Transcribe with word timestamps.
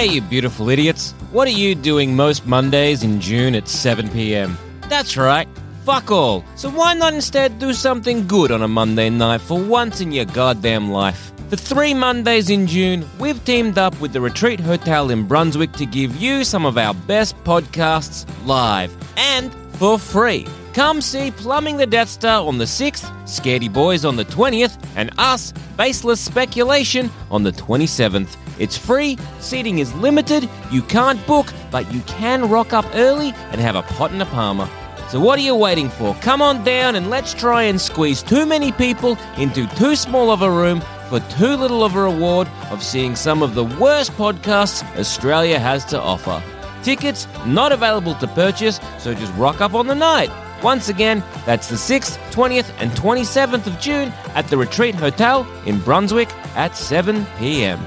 Hey, 0.00 0.06
you 0.06 0.22
beautiful 0.22 0.70
idiots. 0.70 1.12
What 1.30 1.46
are 1.46 1.50
you 1.50 1.74
doing 1.74 2.16
most 2.16 2.46
Mondays 2.46 3.02
in 3.02 3.20
June 3.20 3.54
at 3.54 3.68
7 3.68 4.08
pm? 4.08 4.56
That's 4.88 5.18
right, 5.18 5.46
fuck 5.84 6.10
all. 6.10 6.42
So 6.54 6.70
why 6.70 6.94
not 6.94 7.12
instead 7.12 7.58
do 7.58 7.74
something 7.74 8.26
good 8.26 8.50
on 8.50 8.62
a 8.62 8.66
Monday 8.66 9.10
night 9.10 9.42
for 9.42 9.62
once 9.62 10.00
in 10.00 10.10
your 10.10 10.24
goddamn 10.24 10.90
life? 10.90 11.32
For 11.50 11.56
three 11.56 11.92
Mondays 11.92 12.48
in 12.48 12.66
June, 12.66 13.06
we've 13.18 13.44
teamed 13.44 13.76
up 13.76 14.00
with 14.00 14.14
the 14.14 14.22
Retreat 14.22 14.58
Hotel 14.58 15.10
in 15.10 15.26
Brunswick 15.26 15.72
to 15.72 15.84
give 15.84 16.16
you 16.16 16.44
some 16.44 16.64
of 16.64 16.78
our 16.78 16.94
best 16.94 17.36
podcasts 17.44 18.24
live 18.46 18.96
and 19.18 19.52
for 19.72 19.98
free. 19.98 20.46
Come 20.72 21.02
see 21.02 21.30
Plumbing 21.30 21.76
the 21.76 21.86
Death 21.86 22.08
Star 22.08 22.46
on 22.46 22.56
the 22.56 22.64
6th, 22.64 23.04
Scaredy 23.24 23.70
Boys 23.70 24.06
on 24.06 24.16
the 24.16 24.24
20th, 24.24 24.82
and 24.96 25.10
us, 25.18 25.52
Baseless 25.76 26.20
Speculation, 26.22 27.10
on 27.30 27.42
the 27.42 27.52
27th. 27.52 28.38
It's 28.60 28.76
free, 28.76 29.16
seating 29.40 29.78
is 29.78 29.94
limited, 29.94 30.48
you 30.70 30.82
can't 30.82 31.26
book, 31.26 31.50
but 31.70 31.90
you 31.92 32.02
can 32.02 32.48
rock 32.50 32.74
up 32.74 32.84
early 32.92 33.32
and 33.50 33.60
have 33.60 33.74
a 33.74 33.82
pot 33.82 34.12
and 34.12 34.20
a 34.20 34.26
parma. 34.26 34.70
So 35.08 35.18
what 35.18 35.38
are 35.38 35.42
you 35.42 35.56
waiting 35.56 35.88
for? 35.88 36.14
Come 36.16 36.42
on 36.42 36.62
down 36.62 36.94
and 36.94 37.08
let's 37.08 37.32
try 37.32 37.62
and 37.62 37.80
squeeze 37.80 38.22
too 38.22 38.44
many 38.44 38.70
people 38.70 39.16
into 39.38 39.66
too 39.76 39.96
small 39.96 40.30
of 40.30 40.42
a 40.42 40.50
room 40.50 40.82
for 41.08 41.20
too 41.38 41.56
little 41.56 41.82
of 41.82 41.96
a 41.96 42.02
reward 42.02 42.48
of 42.70 42.82
seeing 42.82 43.16
some 43.16 43.42
of 43.42 43.54
the 43.54 43.64
worst 43.64 44.12
podcasts 44.12 44.84
Australia 44.98 45.58
has 45.58 45.84
to 45.86 45.98
offer. 45.98 46.42
Tickets 46.82 47.26
not 47.46 47.72
available 47.72 48.14
to 48.16 48.26
purchase, 48.28 48.78
so 48.98 49.14
just 49.14 49.34
rock 49.34 49.62
up 49.62 49.72
on 49.72 49.86
the 49.86 49.94
night. 49.94 50.30
Once 50.62 50.90
again, 50.90 51.24
that's 51.46 51.68
the 51.68 51.76
6th, 51.76 52.18
20th, 52.30 52.70
and 52.78 52.90
27th 52.92 53.66
of 53.66 53.80
June 53.80 54.12
at 54.34 54.46
the 54.48 54.56
Retreat 54.58 54.94
Hotel 54.94 55.50
in 55.64 55.80
Brunswick 55.80 56.28
at 56.56 56.76
7 56.76 57.26
p.m. 57.38 57.80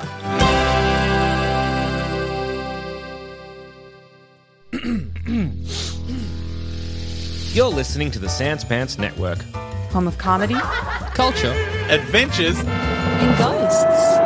You're 7.54 7.70
listening 7.70 8.10
to 8.10 8.18
the 8.18 8.30
Sans 8.30 8.64
Pants 8.64 8.98
Network. 8.98 9.40
Home 9.92 10.08
of 10.08 10.18
comedy 10.18 10.56
Culture. 11.14 11.52
Adventures. 11.88 12.58
and 12.58 13.38
ghosts. 13.38 14.18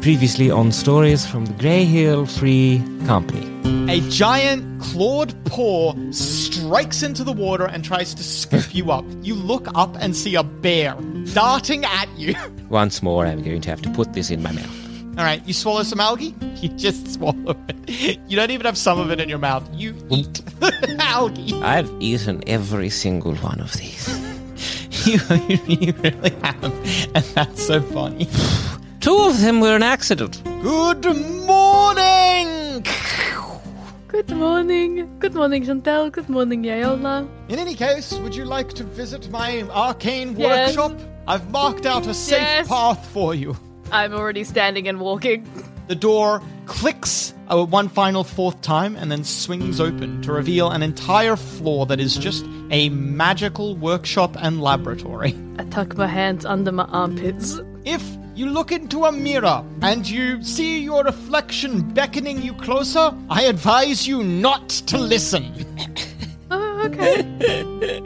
Previously 0.00 0.48
on 0.48 0.70
stories 0.70 1.26
from 1.26 1.46
the 1.46 1.52
Grey 1.54 1.84
Hill 1.84 2.26
Free 2.26 2.80
Company. 3.04 3.44
A 3.92 4.00
giant 4.10 4.75
clawed 4.92 5.34
paw 5.46 5.94
strikes 6.10 7.02
into 7.02 7.24
the 7.24 7.32
water 7.32 7.66
and 7.66 7.84
tries 7.84 8.14
to 8.14 8.22
scoop 8.22 8.74
you 8.74 8.90
up. 8.92 9.04
You 9.22 9.34
look 9.34 9.68
up 9.74 9.96
and 10.00 10.16
see 10.16 10.34
a 10.34 10.42
bear 10.42 10.94
darting 11.34 11.84
at 11.84 12.08
you. 12.16 12.34
Once 12.68 13.02
more, 13.02 13.26
I'm 13.26 13.42
going 13.42 13.60
to 13.62 13.70
have 13.70 13.82
to 13.82 13.90
put 13.90 14.12
this 14.12 14.30
in 14.30 14.42
my 14.42 14.52
mouth. 14.52 15.18
All 15.18 15.24
right, 15.24 15.42
you 15.46 15.52
swallow 15.54 15.82
some 15.82 16.00
algae? 16.00 16.34
You 16.56 16.70
just 16.70 17.12
swallow 17.14 17.54
it. 17.68 18.18
You 18.28 18.34
don't 18.36 18.50
even 18.50 18.64
have 18.64 18.78
some 18.78 18.98
of 18.98 19.10
it 19.10 19.20
in 19.20 19.28
your 19.28 19.38
mouth. 19.38 19.62
You 19.74 19.94
eat 20.10 20.40
algae. 20.98 21.52
I've 21.60 21.90
eaten 22.00 22.42
every 22.46 22.88
single 22.88 23.34
one 23.36 23.60
of 23.60 23.74
these. 23.74 24.08
You, 25.06 25.20
you 25.66 25.92
really 25.92 26.30
have. 26.42 26.64
And 27.14 27.24
that's 27.34 27.66
so 27.66 27.82
funny. 27.82 28.26
Two 29.00 29.18
of 29.18 29.42
them 29.42 29.60
were 29.60 29.76
an 29.76 29.82
accident. 29.82 30.42
Good 30.62 31.04
morning! 31.46 32.84
Good 34.16 34.30
morning. 34.30 35.18
Good 35.18 35.34
morning, 35.34 35.62
Chantel. 35.66 36.10
Good 36.10 36.30
morning, 36.30 36.62
Yayola. 36.62 37.28
In 37.50 37.58
any 37.58 37.74
case, 37.74 38.14
would 38.14 38.34
you 38.34 38.46
like 38.46 38.70
to 38.72 38.82
visit 38.82 39.28
my 39.28 39.60
arcane 39.64 40.34
Yes. 40.38 40.74
workshop? 40.74 40.98
I've 41.28 41.50
marked 41.50 41.84
out 41.84 42.06
a 42.06 42.14
safe 42.14 42.40
Yes. 42.40 42.66
path 42.66 43.06
for 43.12 43.34
you. 43.34 43.58
I'm 43.92 44.14
already 44.14 44.42
standing 44.44 44.88
and 44.88 45.00
walking. 45.00 45.44
The 45.88 45.94
door 45.94 46.40
clicks 46.64 47.34
uh, 47.48 47.62
one 47.66 47.90
final 47.90 48.24
fourth 48.24 48.62
time 48.62 48.96
and 48.96 49.12
then 49.12 49.22
swings 49.22 49.80
open 49.80 50.22
to 50.22 50.32
reveal 50.32 50.70
an 50.70 50.82
entire 50.82 51.36
floor 51.36 51.84
that 51.84 52.00
is 52.00 52.16
just 52.16 52.46
a 52.70 52.88
magical 52.88 53.76
workshop 53.76 54.34
and 54.40 54.62
laboratory. 54.62 55.34
I 55.58 55.64
tuck 55.64 55.94
my 55.98 56.06
hands 56.06 56.46
under 56.46 56.72
my 56.72 56.84
armpits. 56.84 57.60
If 57.84 58.02
you 58.36 58.50
look 58.50 58.70
into 58.70 59.06
a 59.06 59.12
mirror 59.12 59.64
and 59.80 60.06
you 60.06 60.42
see 60.42 60.80
your 60.80 61.02
reflection 61.04 61.80
beckoning 61.94 62.42
you 62.42 62.52
closer, 62.52 63.14
I 63.30 63.44
advise 63.44 64.06
you 64.06 64.22
not 64.22 64.68
to 64.68 64.98
listen. 64.98 65.64
Oh, 66.48 66.86
okay. 66.86 67.18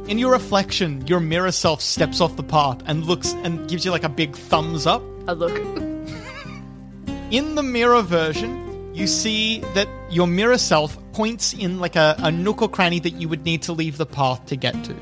In 0.08 0.18
your 0.18 0.32
reflection, 0.32 1.06
your 1.06 1.20
mirror 1.20 1.52
self 1.52 1.82
steps 1.82 2.22
off 2.22 2.36
the 2.36 2.42
path 2.42 2.80
and 2.86 3.04
looks 3.04 3.34
and 3.44 3.68
gives 3.68 3.84
you 3.84 3.90
like 3.90 4.02
a 4.02 4.08
big 4.08 4.34
thumbs 4.34 4.86
up. 4.86 5.02
I 5.28 5.32
look. 5.32 5.58
In 7.30 7.54
the 7.54 7.62
mirror 7.62 8.00
version, 8.00 8.94
you 8.94 9.06
see 9.06 9.60
that 9.74 9.88
your 10.08 10.26
mirror 10.26 10.56
self 10.56 10.96
points 11.12 11.52
in 11.52 11.80
like 11.80 11.96
a, 11.96 12.14
a 12.20 12.32
nook 12.32 12.62
or 12.62 12.68
cranny 12.70 12.98
that 13.00 13.12
you 13.20 13.28
would 13.28 13.44
need 13.44 13.60
to 13.62 13.74
leave 13.74 13.98
the 13.98 14.06
path 14.06 14.46
to 14.46 14.56
get 14.56 14.72
to. 14.84 14.96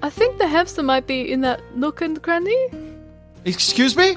I 0.00 0.08
think 0.08 0.38
the 0.38 0.46
hamster 0.46 0.82
might 0.82 1.06
be 1.06 1.30
in 1.30 1.42
that 1.42 1.60
nook 1.76 2.00
and 2.00 2.22
cranny. 2.22 2.68
Excuse 3.44 3.94
me? 3.98 4.16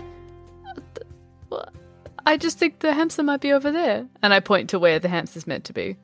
I 2.29 2.38
just 2.38 2.59
think 2.59 2.78
the 2.78 2.94
hamster 2.94 3.23
might 3.23 3.41
be 3.41 3.51
over 3.51 3.72
there. 3.72 4.07
And 4.22 4.31
I 4.35 4.40
point 4.40 4.69
to 4.69 4.78
where 4.78 5.00
the 5.00 5.09
hamster's 5.09 5.47
meant 5.47 5.63
to 5.66 5.73
be. 5.73 5.97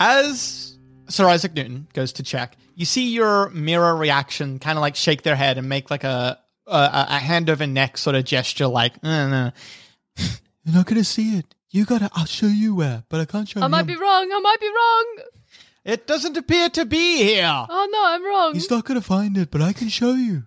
As 0.00 0.76
Sir 1.08 1.28
Isaac 1.28 1.54
Newton 1.54 1.86
goes 1.92 2.12
to 2.14 2.24
check, 2.24 2.56
you 2.74 2.84
see 2.84 3.14
your 3.14 3.50
mirror 3.50 3.94
reaction 3.94 4.58
kind 4.58 4.76
of 4.76 4.82
like 4.82 4.96
shake 4.96 5.22
their 5.22 5.36
head 5.36 5.58
and 5.58 5.68
make 5.68 5.92
like 5.92 6.02
a 6.02 6.40
a, 6.66 7.06
a 7.08 7.18
hand 7.20 7.48
over 7.48 7.68
neck 7.68 7.96
sort 7.96 8.16
of 8.16 8.24
gesture, 8.24 8.66
like, 8.66 8.94
uh, 9.04 9.28
no. 9.28 9.52
You're 10.64 10.74
not 10.74 10.86
gonna 10.86 11.04
see 11.04 11.38
it. 11.38 11.54
You 11.70 11.84
gotta. 11.84 12.10
I'll 12.12 12.26
show 12.26 12.48
you 12.48 12.74
where, 12.74 13.04
but 13.08 13.20
I 13.20 13.26
can't 13.26 13.48
show 13.48 13.60
you. 13.60 13.64
I 13.64 13.68
might 13.68 13.86
be 13.86 13.94
wrong. 13.94 14.28
I 14.32 14.40
might 14.40 14.60
be 14.60 14.66
wrong. 14.66 15.26
It 15.84 16.08
doesn't 16.08 16.36
appear 16.36 16.68
to 16.70 16.84
be 16.84 17.18
here. 17.18 17.48
Oh 17.68 17.88
no, 17.92 18.02
I'm 18.04 18.24
wrong. 18.26 18.54
He's 18.54 18.68
not 18.68 18.84
gonna 18.84 19.00
find 19.00 19.38
it, 19.38 19.52
but 19.52 19.62
I 19.62 19.72
can 19.72 19.88
show 19.88 20.14
you. 20.14 20.42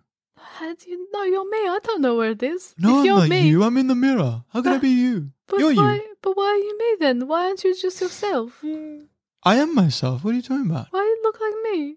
How 0.59 0.75
do 0.75 0.89
you 0.89 1.07
know 1.13 1.23
you're 1.23 1.50
me? 1.50 1.57
I 1.57 1.79
don't 1.81 2.01
know 2.01 2.15
where 2.15 2.31
it 2.31 2.44
is. 2.44 2.75
No, 2.77 3.01
if 3.01 3.09
I'm 3.09 3.17
not 3.19 3.29
me, 3.29 3.47
you. 3.47 3.63
I'm 3.63 3.77
in 3.77 3.88
the 3.88 3.95
mirror. 3.95 4.44
How 4.51 4.61
can 4.61 4.73
I 4.73 4.77
be 4.77 4.89
you? 4.89 5.31
But 5.47 5.61
You're 5.61 5.73
why? 5.73 5.95
you. 5.95 6.15
But 6.21 6.35
why 6.35 6.47
are 6.47 6.57
you 6.57 6.77
me 6.77 6.95
then? 7.00 7.27
Why 7.29 7.45
aren't 7.45 7.63
you 7.63 7.73
just 7.73 8.01
yourself? 8.01 8.61
I 9.44 9.56
am 9.56 9.73
myself. 9.73 10.25
What 10.25 10.33
are 10.33 10.35
you 10.35 10.41
talking 10.41 10.69
about? 10.69 10.88
Why 10.91 11.00
do 11.00 11.06
you 11.06 11.19
look 11.23 11.39
like 11.39 11.53
me? 11.71 11.95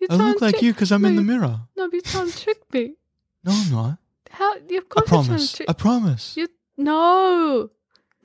You 0.00 0.06
I 0.10 0.16
look 0.16 0.40
like 0.40 0.60
you 0.60 0.72
because 0.72 0.90
I'm 0.90 1.02
no, 1.02 1.08
in 1.08 1.14
the 1.16 1.22
mirror. 1.22 1.60
No, 1.76 1.86
but 1.88 1.92
you're 1.92 2.02
trying 2.02 2.30
to 2.32 2.38
trick 2.38 2.72
me. 2.72 2.94
No, 3.44 3.52
I'm 3.52 3.70
not. 3.70 3.98
How? 4.30 4.56
You 4.68 4.78
of 4.78 4.84
I 4.84 4.88
course 4.88 4.96
you're 4.96 5.04
trying 5.06 5.22
to 5.22 5.28
promise. 5.28 5.52
trick. 5.52 5.70
I 5.70 5.72
promise. 5.72 6.36
You 6.36 6.48
no. 6.76 7.70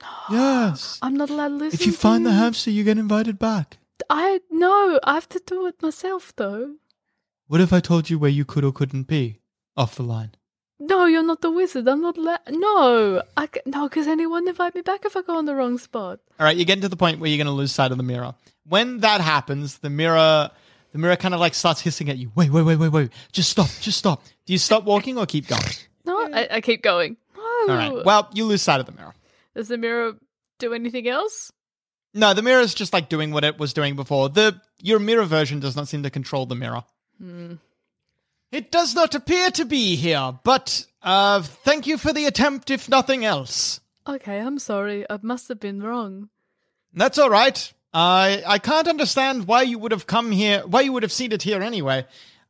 No. 0.02 0.08
Yes. 0.30 0.98
I'm 1.00 1.16
not 1.16 1.30
allowed 1.30 1.48
to 1.48 1.54
listen. 1.54 1.80
If 1.80 1.86
you 1.86 1.92
find 1.92 2.26
the 2.26 2.32
hamster, 2.32 2.70
you 2.70 2.84
get 2.84 2.98
invited 2.98 3.38
back. 3.38 3.78
I 4.10 4.40
no. 4.50 4.98
I 5.04 5.14
have 5.14 5.28
to 5.30 5.40
do 5.46 5.66
it 5.68 5.80
myself 5.80 6.34
though. 6.36 6.74
What 7.46 7.60
if 7.60 7.72
I 7.72 7.80
told 7.80 8.10
you 8.10 8.18
where 8.18 8.30
you 8.30 8.44
could 8.44 8.64
or 8.64 8.72
couldn't 8.72 9.04
be? 9.04 9.40
Off 9.76 9.96
the 9.96 10.02
line. 10.02 10.32
No, 10.78 11.06
you're 11.06 11.22
not 11.22 11.40
the 11.40 11.50
wizard. 11.50 11.88
I'm 11.88 12.02
not. 12.02 12.18
La- 12.18 12.36
no, 12.50 13.22
I 13.36 13.46
c- 13.46 13.60
no, 13.64 13.88
because 13.88 14.06
anyone 14.06 14.46
invite 14.46 14.74
me 14.74 14.82
back 14.82 15.04
if 15.06 15.16
I 15.16 15.22
go 15.22 15.38
on 15.38 15.46
the 15.46 15.54
wrong 15.54 15.78
spot. 15.78 16.20
All 16.38 16.44
right, 16.44 16.56
you're 16.56 16.66
getting 16.66 16.82
to 16.82 16.88
the 16.88 16.96
point 16.96 17.18
where 17.18 17.30
you're 17.30 17.38
going 17.38 17.46
to 17.46 17.52
lose 17.52 17.72
sight 17.72 17.92
of 17.92 17.96
the 17.96 18.02
mirror. 18.02 18.34
When 18.68 19.00
that 19.00 19.20
happens, 19.22 19.78
the 19.78 19.88
mirror, 19.88 20.50
the 20.92 20.98
mirror 20.98 21.16
kind 21.16 21.32
of 21.32 21.40
like 21.40 21.54
starts 21.54 21.80
hissing 21.80 22.10
at 22.10 22.18
you. 22.18 22.30
Wait, 22.34 22.50
wait, 22.50 22.62
wait, 22.62 22.76
wait, 22.76 22.90
wait! 22.90 23.10
Just 23.32 23.50
stop, 23.50 23.68
just 23.80 23.96
stop. 23.98 24.22
Do 24.44 24.52
you 24.52 24.58
stop 24.58 24.84
walking 24.84 25.16
or 25.16 25.24
keep 25.24 25.46
going? 25.46 25.62
No, 26.04 26.28
I, 26.32 26.48
I 26.50 26.60
keep 26.60 26.82
going. 26.82 27.16
No. 27.34 27.42
All 27.42 27.66
right. 27.68 27.92
Oh. 27.92 28.02
Well, 28.04 28.28
you 28.34 28.44
lose 28.44 28.60
sight 28.62 28.80
of 28.80 28.86
the 28.86 28.92
mirror. 28.92 29.14
Does 29.54 29.68
the 29.68 29.78
mirror 29.78 30.14
do 30.58 30.74
anything 30.74 31.08
else? 31.08 31.50
No, 32.12 32.34
the 32.34 32.42
mirror 32.42 32.60
is 32.60 32.74
just 32.74 32.92
like 32.92 33.08
doing 33.08 33.30
what 33.30 33.44
it 33.44 33.58
was 33.58 33.72
doing 33.72 33.96
before. 33.96 34.28
The 34.28 34.60
your 34.82 34.98
mirror 34.98 35.24
version 35.24 35.58
does 35.60 35.74
not 35.74 35.88
seem 35.88 36.02
to 36.02 36.10
control 36.10 36.44
the 36.44 36.54
mirror. 36.54 36.82
Hmm. 37.18 37.54
It 38.52 38.70
does 38.70 38.94
not 38.94 39.14
appear 39.14 39.50
to 39.52 39.64
be 39.64 39.96
here, 39.96 40.38
but 40.44 40.86
uh, 41.02 41.42
thank 41.42 41.86
you 41.86 41.98
for 41.98 42.12
the 42.12 42.26
attempt, 42.26 42.70
if 42.70 42.88
nothing 42.88 43.24
else. 43.24 43.80
Okay, 44.06 44.38
I'm 44.38 44.58
sorry. 44.58 45.04
I 45.10 45.18
must 45.20 45.48
have 45.48 45.60
been 45.60 45.82
wrong. 45.82 46.28
That's 46.94 47.18
all 47.18 47.30
right. 47.30 47.72
I 47.92 48.42
I 48.46 48.58
can't 48.58 48.88
understand 48.88 49.46
why 49.46 49.62
you 49.62 49.78
would 49.78 49.92
have 49.92 50.06
come 50.06 50.30
here, 50.30 50.62
why 50.66 50.82
you 50.82 50.92
would 50.92 51.02
have 51.02 51.12
seen 51.12 51.32
it 51.32 51.42
here 51.42 51.62
anyway. 51.62 52.06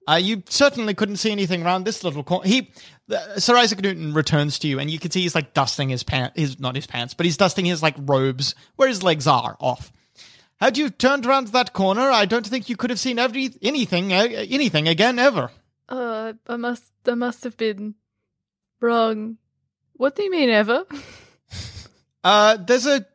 Uh, 0.08 0.14
you 0.14 0.42
certainly 0.48 0.94
couldn't 0.94 1.16
see 1.16 1.32
anything 1.32 1.64
around 1.64 1.84
this 1.84 2.04
little 2.04 2.22
corner. 2.22 2.46
He, 2.46 2.70
uh, 3.10 3.40
Sir 3.40 3.56
Isaac 3.56 3.82
Newton 3.82 4.14
returns 4.14 4.58
to 4.60 4.68
you, 4.68 4.78
and 4.78 4.88
you 4.88 5.00
can 5.00 5.10
see 5.10 5.22
he's 5.22 5.34
like 5.34 5.52
dusting 5.52 5.88
his 5.88 6.04
pants, 6.04 6.38
his 6.38 6.60
not 6.60 6.76
his 6.76 6.86
pants, 6.86 7.14
but 7.14 7.26
he's 7.26 7.36
dusting 7.36 7.64
his 7.64 7.82
like 7.82 7.96
robes 7.98 8.54
where 8.76 8.88
his 8.88 9.02
legs 9.02 9.26
are 9.26 9.56
off. 9.60 9.92
Had 10.60 10.78
you 10.78 10.90
turned 10.90 11.26
around 11.26 11.48
that 11.48 11.72
corner, 11.72 12.08
I 12.10 12.24
don't 12.24 12.46
think 12.46 12.68
you 12.68 12.76
could 12.76 12.90
have 12.90 13.00
seen 13.00 13.18
every 13.18 13.50
anything, 13.62 14.12
uh, 14.12 14.28
anything 14.30 14.86
again 14.86 15.18
ever. 15.18 15.50
Uh, 15.88 16.32
I 16.46 16.56
must. 16.56 16.92
I 17.06 17.14
must 17.14 17.44
have 17.44 17.56
been 17.56 17.94
wrong. 18.80 19.38
What 19.94 20.16
do 20.16 20.22
you 20.24 20.30
mean, 20.30 20.50
ever? 20.50 20.84
Uh, 22.24 22.56
there's 22.56 22.88
a, 22.88 23.06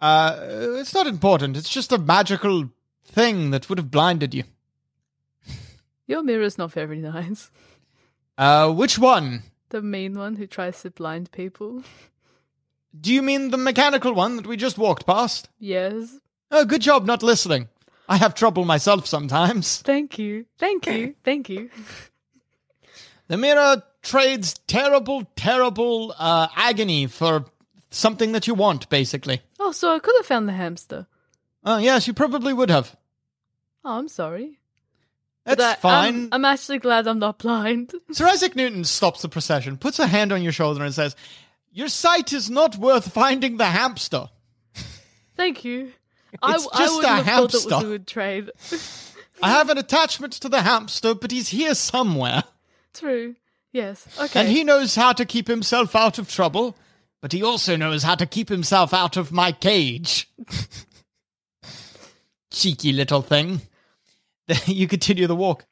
uh, 0.00 0.38
it's 0.78 0.94
not 0.94 1.08
important. 1.08 1.56
It's 1.56 1.68
just 1.68 1.90
a 1.90 1.98
magical 1.98 2.70
thing 3.04 3.50
that 3.50 3.68
would 3.68 3.78
have 3.78 3.90
blinded 3.90 4.32
you. 4.32 4.44
Your 6.06 6.22
mirror's 6.22 6.56
not 6.56 6.70
very 6.70 7.00
nice. 7.00 7.50
Uh, 8.38 8.72
which 8.72 8.96
one? 8.96 9.42
The 9.70 9.82
mean 9.82 10.16
one 10.16 10.36
who 10.36 10.46
tries 10.46 10.82
to 10.82 10.92
blind 10.92 11.32
people. 11.32 11.82
Do 13.00 13.12
you 13.12 13.22
mean 13.22 13.50
the 13.50 13.56
mechanical 13.56 14.12
one 14.12 14.36
that 14.36 14.46
we 14.46 14.56
just 14.56 14.78
walked 14.78 15.04
past? 15.04 15.48
Yes. 15.58 16.20
Oh, 16.52 16.64
good 16.64 16.82
job 16.82 17.06
not 17.06 17.24
listening. 17.24 17.68
I 18.08 18.16
have 18.16 18.34
trouble 18.34 18.64
myself 18.64 19.06
sometimes. 19.06 19.80
Thank 19.82 20.18
you. 20.18 20.46
Thank 20.58 20.86
you. 20.86 21.14
Thank 21.24 21.48
you. 21.48 21.70
The 23.28 23.36
mirror 23.36 23.82
trades 24.02 24.54
terrible, 24.66 25.24
terrible 25.36 26.14
uh, 26.18 26.48
agony 26.54 27.06
for 27.06 27.46
something 27.90 28.32
that 28.32 28.46
you 28.46 28.54
want, 28.54 28.88
basically. 28.90 29.40
Oh, 29.58 29.72
so 29.72 29.94
I 29.94 29.98
could 29.98 30.14
have 30.18 30.26
found 30.26 30.48
the 30.48 30.52
hamster. 30.52 31.06
Oh, 31.64 31.78
yes, 31.78 32.06
you 32.06 32.12
probably 32.12 32.52
would 32.52 32.70
have. 32.70 32.94
Oh, 33.84 33.98
I'm 33.98 34.08
sorry. 34.08 34.58
That's 35.44 35.62
I- 35.62 35.74
fine. 35.76 36.14
I'm, 36.14 36.28
I'm 36.32 36.44
actually 36.44 36.78
glad 36.78 37.06
I'm 37.06 37.18
not 37.18 37.38
blind. 37.38 37.94
Sir 38.12 38.26
Isaac 38.26 38.54
Newton 38.56 38.84
stops 38.84 39.22
the 39.22 39.28
procession, 39.28 39.78
puts 39.78 39.98
a 39.98 40.06
hand 40.06 40.32
on 40.32 40.42
your 40.42 40.52
shoulder, 40.52 40.84
and 40.84 40.92
says, 40.94 41.16
Your 41.72 41.88
sight 41.88 42.32
is 42.34 42.50
not 42.50 42.76
worth 42.76 43.12
finding 43.12 43.56
the 43.56 43.66
hamster. 43.66 44.28
Thank 45.36 45.64
you. 45.64 45.92
I, 46.42 46.54
It's 46.54 46.68
I 46.72 46.78
just 46.78 46.96
wouldn't 46.96 47.12
a 47.12 47.16
have 47.22 47.26
thought 47.26 47.38
it 47.38 47.52
was 47.54 47.64
hamster. 47.64 47.86
a 47.86 47.90
good 47.90 48.06
trade. 48.06 48.50
I 49.42 49.50
have 49.50 49.68
an 49.70 49.78
attachment 49.78 50.32
to 50.34 50.48
the 50.48 50.62
hamster, 50.62 51.14
but 51.14 51.30
he's 51.30 51.48
here 51.48 51.74
somewhere. 51.74 52.44
True. 52.92 53.34
Yes. 53.72 54.06
Okay. 54.20 54.40
And 54.40 54.48
he 54.48 54.64
knows 54.64 54.94
how 54.94 55.12
to 55.12 55.24
keep 55.24 55.48
himself 55.48 55.96
out 55.96 56.18
of 56.18 56.30
trouble, 56.30 56.76
but 57.20 57.32
he 57.32 57.42
also 57.42 57.76
knows 57.76 58.04
how 58.04 58.14
to 58.14 58.26
keep 58.26 58.48
himself 58.48 58.94
out 58.94 59.16
of 59.16 59.32
my 59.32 59.52
cage. 59.52 60.28
Cheeky 62.50 62.92
little 62.92 63.22
thing. 63.22 63.60
you 64.66 64.86
continue 64.86 65.26
the 65.26 65.36
walk. 65.36 65.66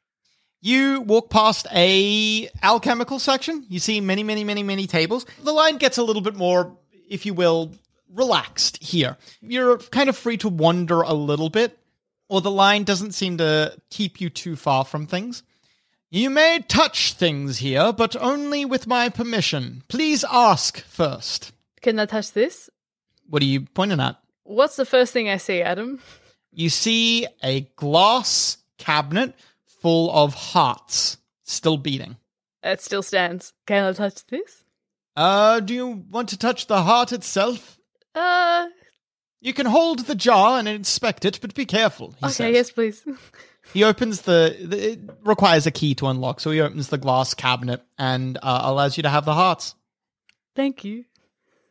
You 0.61 1.01
walk 1.01 1.29
past 1.29 1.67
a 1.73 2.49
alchemical 2.61 3.19
section. 3.19 3.65
You 3.69 3.79
see 3.79 4.01
many, 4.01 4.23
many, 4.23 4.43
many, 4.43 4.63
many 4.63 4.87
tables. 4.87 5.25
The 5.43 5.51
line 5.51 5.77
gets 5.77 5.97
a 5.97 6.03
little 6.03 6.21
bit 6.21 6.35
more, 6.35 6.77
if 7.09 7.25
you 7.25 7.33
will, 7.33 7.71
relaxed 8.13 8.81
here. 8.81 9.17
You're 9.41 9.77
kind 9.77 10.09
of 10.09 10.17
free 10.17 10.37
to 10.37 10.49
wander 10.49 11.01
a 11.01 11.13
little 11.13 11.49
bit, 11.49 11.77
or 12.29 12.41
the 12.41 12.51
line 12.51 12.83
doesn't 12.83 13.13
seem 13.13 13.37
to 13.37 13.77
keep 13.89 14.21
you 14.21 14.29
too 14.29 14.55
far 14.55 14.85
from 14.85 15.07
things. 15.07 15.43
You 16.09 16.29
may 16.29 16.59
touch 16.67 17.13
things 17.13 17.57
here, 17.57 17.91
but 17.91 18.15
only 18.15 18.65
with 18.65 18.85
my 18.85 19.09
permission. 19.09 19.83
Please 19.87 20.23
ask 20.31 20.79
first. 20.81 21.51
Can 21.81 21.99
I 21.99 22.05
touch 22.05 22.33
this? 22.33 22.69
What 23.27 23.41
are 23.41 23.45
you 23.45 23.61
pointing 23.61 23.99
at? 23.99 24.17
What's 24.43 24.75
the 24.75 24.85
first 24.85 25.11
thing 25.11 25.29
I 25.29 25.37
see, 25.37 25.61
Adam? 25.61 25.99
You 26.51 26.69
see 26.69 27.25
a 27.43 27.61
glass 27.75 28.57
cabinet 28.77 29.33
full 29.65 30.11
of 30.11 30.33
hearts 30.33 31.17
still 31.43 31.77
beating. 31.77 32.17
It 32.61 32.81
still 32.81 33.01
stands. 33.01 33.53
Can 33.65 33.83
I 33.83 33.93
touch 33.93 34.25
this? 34.27 34.63
Uh, 35.15 35.59
do 35.59 35.73
you 35.73 36.03
want 36.09 36.29
to 36.29 36.37
touch 36.37 36.67
the 36.67 36.83
heart 36.83 37.11
itself? 37.11 37.79
Uh, 38.15 38.67
You 39.41 39.53
can 39.53 39.65
hold 39.65 39.99
the 39.99 40.15
jar 40.15 40.59
and 40.59 40.67
inspect 40.67 41.25
it, 41.25 41.39
but 41.41 41.53
be 41.53 41.65
careful. 41.65 42.13
Okay, 42.23 42.31
says. 42.31 42.53
yes, 42.53 42.71
please. 42.71 43.03
He 43.73 43.85
opens 43.85 44.21
the, 44.23 44.57
the. 44.61 44.91
It 44.91 44.99
requires 45.23 45.65
a 45.65 45.71
key 45.71 45.95
to 45.95 46.07
unlock, 46.07 46.41
so 46.41 46.51
he 46.51 46.59
opens 46.59 46.89
the 46.89 46.97
glass 46.97 47.33
cabinet 47.33 47.81
and 47.97 48.37
uh, 48.43 48.59
allows 48.63 48.97
you 48.97 49.03
to 49.03 49.09
have 49.09 49.23
the 49.23 49.33
hearts. 49.33 49.73
Thank 50.53 50.83
you. 50.83 51.05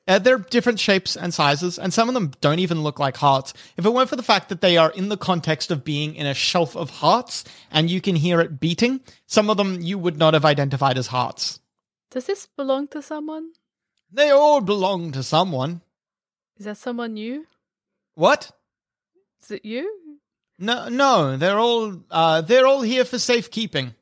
Uh, 0.09 0.19
they're 0.19 0.39
different 0.39 0.81
shapes 0.81 1.17
and 1.17 1.33
sizes, 1.35 1.79
and 1.79 1.93
some 1.93 2.09
of 2.09 2.15
them 2.15 2.33
don't 2.41 2.59
even 2.59 2.83
look 2.83 2.99
like 2.99 3.17
hearts. 3.19 3.53
If 3.77 3.85
it 3.85 3.91
weren't 3.91 4.09
for 4.09 4.17
the 4.17 4.23
fact 4.23 4.49
that 4.49 4.63
they 4.63 4.79
are 4.79 4.91
in 4.91 5.11
the 5.11 5.19
context 5.19 5.71
of 5.71 5.85
being 5.85 6.15
in 6.17 6.27
a 6.27 6.35
shelf 6.35 6.75
of 6.77 6.89
hearts 6.91 7.45
and 7.71 7.91
you 7.91 8.01
can 8.01 8.17
hear 8.17 8.41
it 8.41 8.59
beating, 8.59 9.01
some 9.27 9.51
of 9.51 9.59
them 9.59 9.83
you 9.83 9.99
would 9.99 10.17
not 10.17 10.35
have 10.35 10.47
identified 10.47 10.97
as 10.97 11.09
hearts. 11.09 11.61
Does 12.11 12.25
this 12.25 12.49
belong 12.57 12.89
to 12.89 13.03
someone? 13.03 13.53
They 14.11 14.31
all 14.31 14.61
belong 14.61 15.13
to 15.13 15.23
someone. 15.23 15.83
Is 16.59 16.65
that 16.67 16.77
someone 16.77 17.15
new? 17.15 17.47
What? 18.15 18.51
Is 19.43 19.51
it 19.51 19.65
you? 19.65 20.19
No, 20.59 20.89
no, 20.89 21.37
they're 21.37 21.59
all 21.59 22.03
uh, 22.11 22.41
they're 22.43 22.67
all 22.67 22.83
here 22.83 23.05
for 23.05 23.19
safekeeping. 23.19 23.95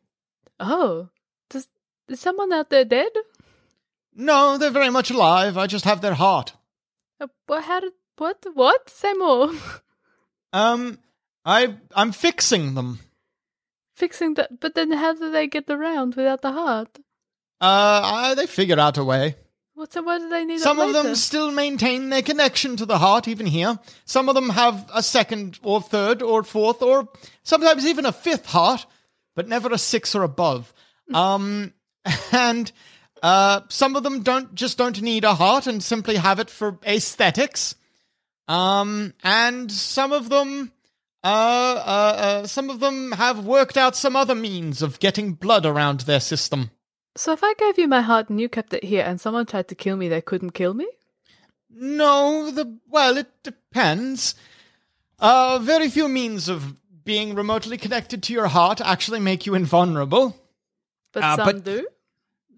Oh, 0.59 1.09
does 1.49 1.69
is 2.09 2.21
someone 2.21 2.53
out 2.53 2.71
there 2.71 2.85
dead? 2.85 3.13
No, 4.15 4.59
they're 4.59 4.71
very 4.71 4.91
much 4.91 5.11
alive. 5.11 5.57
I 5.57 5.67
just 5.67 5.85
have 5.85 6.01
their 6.03 6.15
heart. 6.15 6.53
Uh, 7.21 7.29
well, 7.49 7.63
how 7.63 7.81
did 7.81 7.93
what 8.19 8.45
what? 8.55 8.91
Say 8.91 9.13
more. 9.15 9.53
Um, 10.53 10.99
I 11.45 11.77
I'm 11.95 12.11
fixing 12.11 12.75
them. 12.75 12.99
Fixing 13.95 14.35
that, 14.35 14.59
but 14.59 14.75
then 14.75 14.91
how 14.91 15.15
do 15.15 15.31
they 15.31 15.47
get 15.47 15.71
around 15.71 16.17
without 16.17 16.43
the 16.43 16.51
heart? 16.51 16.99
Uh, 17.61 18.01
I, 18.03 18.35
they 18.35 18.49
figured 18.49 18.81
out 18.81 18.99
a 18.99 19.05
way. 19.05 19.37
What? 19.81 19.95
So 19.95 20.03
why 20.03 20.19
do 20.19 20.29
they 20.29 20.45
need 20.45 20.61
Some 20.61 20.79
of 20.79 20.93
them 20.93 21.15
still 21.15 21.51
maintain 21.51 22.11
their 22.11 22.21
connection 22.21 22.77
to 22.77 22.85
the 22.85 22.99
heart, 22.99 23.27
even 23.27 23.47
here. 23.47 23.79
Some 24.05 24.29
of 24.29 24.35
them 24.35 24.51
have 24.51 24.87
a 24.93 25.03
second 25.03 25.59
or 25.63 25.81
third 25.81 26.21
or 26.21 26.43
fourth 26.45 26.83
or 26.83 27.09
sometimes 27.45 27.87
even 27.87 28.05
a 28.05 28.13
fifth 28.13 28.45
heart, 28.45 28.85
but 29.35 29.49
never 29.49 29.73
a 29.73 29.79
six 29.79 30.15
or 30.15 30.23
above. 30.23 30.75
um, 31.15 31.73
and 32.31 32.71
uh, 33.23 33.63
some 33.71 33.97
of 33.97 34.03
them 34.03 34.23
don't 34.23 34.55
just 34.55 34.77
don't 34.77 35.01
need 35.01 35.25
a 35.25 35.35
heart 35.35 35.67
and 35.67 35.83
simply 35.83 36.17
have 36.17 36.39
it 36.39 36.51
for 36.51 36.79
aesthetics. 36.87 37.75
Um, 38.49 39.15
and 39.25 39.73
some 39.73 40.13
of 40.13 40.29
them, 40.29 40.73
uh, 41.25 41.27
uh, 41.27 42.17
uh, 42.19 42.47
some 42.47 42.69
of 42.69 42.81
them 42.81 43.13
have 43.13 43.47
worked 43.47 43.79
out 43.79 43.97
some 43.97 44.15
other 44.15 44.35
means 44.35 44.83
of 44.83 45.01
getting 45.01 45.33
blood 45.33 45.65
around 45.65 46.01
their 46.01 46.21
system. 46.21 46.71
So 47.17 47.33
if 47.33 47.43
I 47.43 47.55
gave 47.55 47.79
you 47.79 47.89
my 47.89 48.01
heart 48.03 48.31
and 48.31 48.41
you 48.41 48.49
kept 48.49 48.73
it 48.73 48.85
here, 48.85 49.05
and 49.05 49.21
someone 49.21 49.47
tried 49.47 49.69
to 49.69 49.75
kill 49.75 49.97
me, 49.97 50.09
they 50.09 50.21
couldn't 50.21 50.51
kill 50.53 50.75
me. 50.75 50.87
No, 51.69 52.51
the 52.51 52.79
well, 52.89 53.17
it 53.17 53.31
depends. 53.43 54.35
Uh, 55.19 55.59
very 55.61 55.89
few 55.89 56.09
means 56.09 56.49
of 56.49 56.77
being 57.05 57.35
remotely 57.35 57.77
connected 57.77 58.23
to 58.23 58.33
your 58.33 58.49
heart 58.49 58.81
actually 58.81 59.21
make 59.21 59.47
you 59.47 59.55
invulnerable. 59.55 60.37
But 61.13 61.25
Uh, 61.25 61.37
some 61.37 61.47
but- 61.47 61.65
do. 61.65 61.87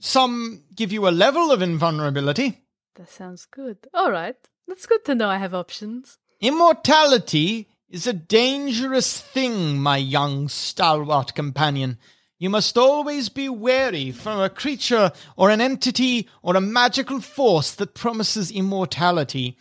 Some 0.00 0.64
give 0.74 0.92
you 0.92 1.06
a 1.06 1.10
level 1.10 1.52
of 1.52 1.62
invulnerability. 1.62 2.58
That 2.96 3.08
sounds 3.08 3.46
good. 3.46 3.78
All 3.94 4.10
right, 4.10 4.36
that's 4.66 4.84
good 4.86 5.04
to 5.04 5.14
know. 5.14 5.28
I 5.28 5.38
have 5.38 5.54
options. 5.54 6.18
Immortality 6.40 7.68
is 7.88 8.06
a 8.08 8.12
dangerous 8.12 9.20
thing, 9.20 9.78
my 9.78 9.96
young 9.98 10.48
stalwart 10.48 11.34
companion. 11.34 11.98
You 12.42 12.50
must 12.50 12.76
always 12.76 13.28
be 13.28 13.48
wary 13.48 14.10
from 14.10 14.40
a 14.40 14.50
creature 14.50 15.12
or 15.36 15.50
an 15.50 15.60
entity 15.60 16.28
or 16.42 16.56
a 16.56 16.60
magical 16.60 17.20
force 17.20 17.70
that 17.76 17.94
promises 17.94 18.50
immortality. 18.50 19.56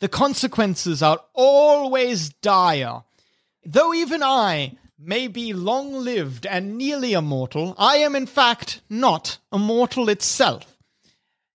The 0.00 0.08
consequences 0.08 1.02
are 1.02 1.18
always 1.32 2.28
dire. 2.28 3.04
Though 3.64 3.94
even 3.94 4.22
I, 4.22 4.76
may 4.98 5.28
be 5.28 5.54
long 5.54 5.94
lived 5.94 6.44
and 6.44 6.76
nearly 6.76 7.14
immortal, 7.14 7.74
I 7.78 7.96
am 7.96 8.14
in 8.14 8.26
fact 8.26 8.82
not 8.90 9.38
immortal 9.50 10.10
itself. 10.10 10.76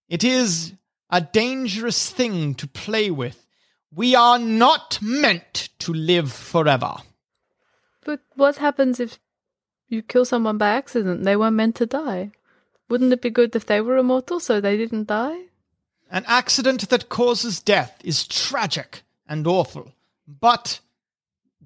It 0.09 0.23
is 0.23 0.73
a 1.11 1.21
dangerous 1.21 2.09
thing 2.09 2.55
to 2.55 2.67
play 2.67 3.11
with. 3.11 3.45
We 3.93 4.15
are 4.15 4.39
not 4.39 4.97
meant 4.99 5.69
to 5.77 5.93
live 5.93 6.31
forever. 6.33 6.95
But 8.03 8.21
what 8.33 8.57
happens 8.57 8.99
if 8.99 9.19
you 9.91 10.01
kill 10.01 10.25
someone 10.25 10.57
by 10.57 10.69
accident? 10.69 11.23
They 11.23 11.35
weren't 11.35 11.55
meant 11.55 11.75
to 11.75 11.85
die. 11.85 12.31
Wouldn't 12.89 13.13
it 13.13 13.21
be 13.21 13.29
good 13.29 13.55
if 13.55 13.65
they 13.65 13.81
were 13.81 13.97
immortal 13.97 14.39
so 14.39 14.59
they 14.59 14.77
didn't 14.77 15.07
die? 15.07 15.45
An 16.09 16.25
accident 16.27 16.89
that 16.89 17.09
causes 17.09 17.61
death 17.61 18.01
is 18.03 18.27
tragic 18.27 19.03
and 19.27 19.47
awful, 19.47 19.93
but 20.27 20.81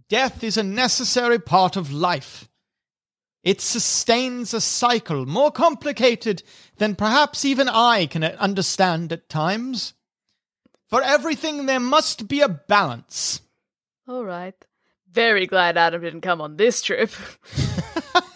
death 0.08 0.44
is 0.44 0.58
a 0.58 0.64
necessary 0.64 1.40
part 1.40 1.76
of 1.76 1.92
life. 1.92 2.48
It 3.44 3.62
sustains 3.62 4.54
a 4.54 4.62
cycle 4.62 5.26
more 5.26 5.52
complicated 5.52 6.44
than 6.78 6.96
perhaps 6.96 7.46
even 7.46 7.70
I 7.70 8.08
can 8.08 8.24
understand 8.24 9.12
at 9.12 9.30
times. 9.30 9.94
For 10.88 11.02
everything, 11.02 11.66
there 11.66 11.80
must 11.80 12.28
be 12.28 12.42
a 12.42 12.50
balance. 12.50 13.42
All 14.08 14.26
right. 14.26 14.56
Very 15.16 15.48
glad 15.48 15.78
Adam 15.78 16.02
didn't 16.02 16.22
come 16.22 16.42
on 16.42 16.58
this 16.58 16.82
trip. 16.82 17.10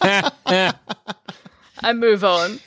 I 0.00 0.72
move 1.92 2.24
on. 2.24 2.58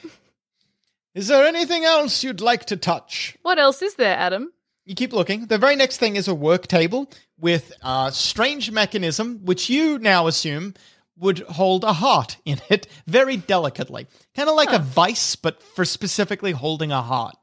Is 1.16 1.30
there 1.30 1.48
anything 1.48 1.84
else 1.84 2.24
you'd 2.24 2.40
like 2.40 2.66
to 2.66 2.78
touch? 2.78 3.36
What 3.42 3.58
else 3.58 3.82
is 3.82 3.96
there, 3.96 4.16
Adam? 4.16 4.54
You 4.86 4.94
keep 4.94 5.14
looking. 5.14 5.48
The 5.48 5.58
very 5.58 5.76
next 5.76 5.98
thing 5.98 6.16
is 6.16 6.28
a 6.28 6.36
work 6.36 6.68
table 6.68 7.10
with 7.40 7.74
a 7.82 8.12
strange 8.14 8.70
mechanism, 8.70 9.40
which 9.46 9.68
you 9.68 9.98
now 9.98 10.28
assume 10.28 10.76
would 11.18 11.40
hold 11.40 11.84
a 11.84 11.94
heart 11.94 12.38
in 12.46 12.62
it 12.70 12.86
very 13.08 13.36
delicately. 13.38 14.06
Kind 14.36 14.48
of 14.48 14.56
like 14.56 14.72
a 14.72 14.80
vice, 14.80 15.36
but 15.36 15.64
for 15.64 15.86
specifically 15.86 16.52
holding 16.52 16.92
a 16.92 17.02
heart. 17.02 17.36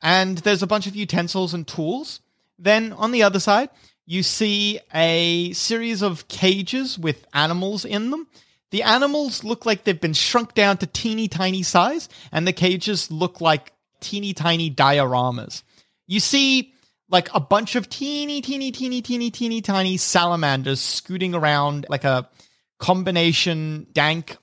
And 0.00 0.38
there's 0.38 0.62
a 0.62 0.66
bunch 0.66 0.86
of 0.86 0.96
utensils 0.96 1.52
and 1.52 1.68
tools. 1.68 2.20
Then 2.58 2.94
on 2.94 3.10
the 3.10 3.22
other 3.24 3.40
side, 3.40 3.68
you 4.08 4.22
see 4.22 4.80
a 4.94 5.52
series 5.52 6.00
of 6.00 6.28
cages 6.28 6.98
with 6.98 7.26
animals 7.34 7.84
in 7.84 8.08
them. 8.08 8.26
The 8.70 8.82
animals 8.82 9.44
look 9.44 9.66
like 9.66 9.84
they've 9.84 10.00
been 10.00 10.14
shrunk 10.14 10.54
down 10.54 10.78
to 10.78 10.86
teeny 10.86 11.28
tiny 11.28 11.62
size, 11.62 12.08
and 12.32 12.46
the 12.46 12.54
cages 12.54 13.10
look 13.10 13.42
like 13.42 13.70
teeny 14.00 14.32
tiny 14.32 14.70
dioramas. 14.70 15.62
You 16.06 16.20
see 16.20 16.72
like 17.10 17.28
a 17.34 17.40
bunch 17.40 17.76
of 17.76 17.90
teeny, 17.90 18.40
teeny, 18.40 18.72
teeny, 18.72 19.02
teeny, 19.02 19.30
teeny, 19.30 19.60
tiny 19.60 19.98
salamanders 19.98 20.80
scooting 20.80 21.34
around 21.34 21.84
like 21.90 22.04
a 22.04 22.30
combination 22.78 23.88
dank 23.92 24.38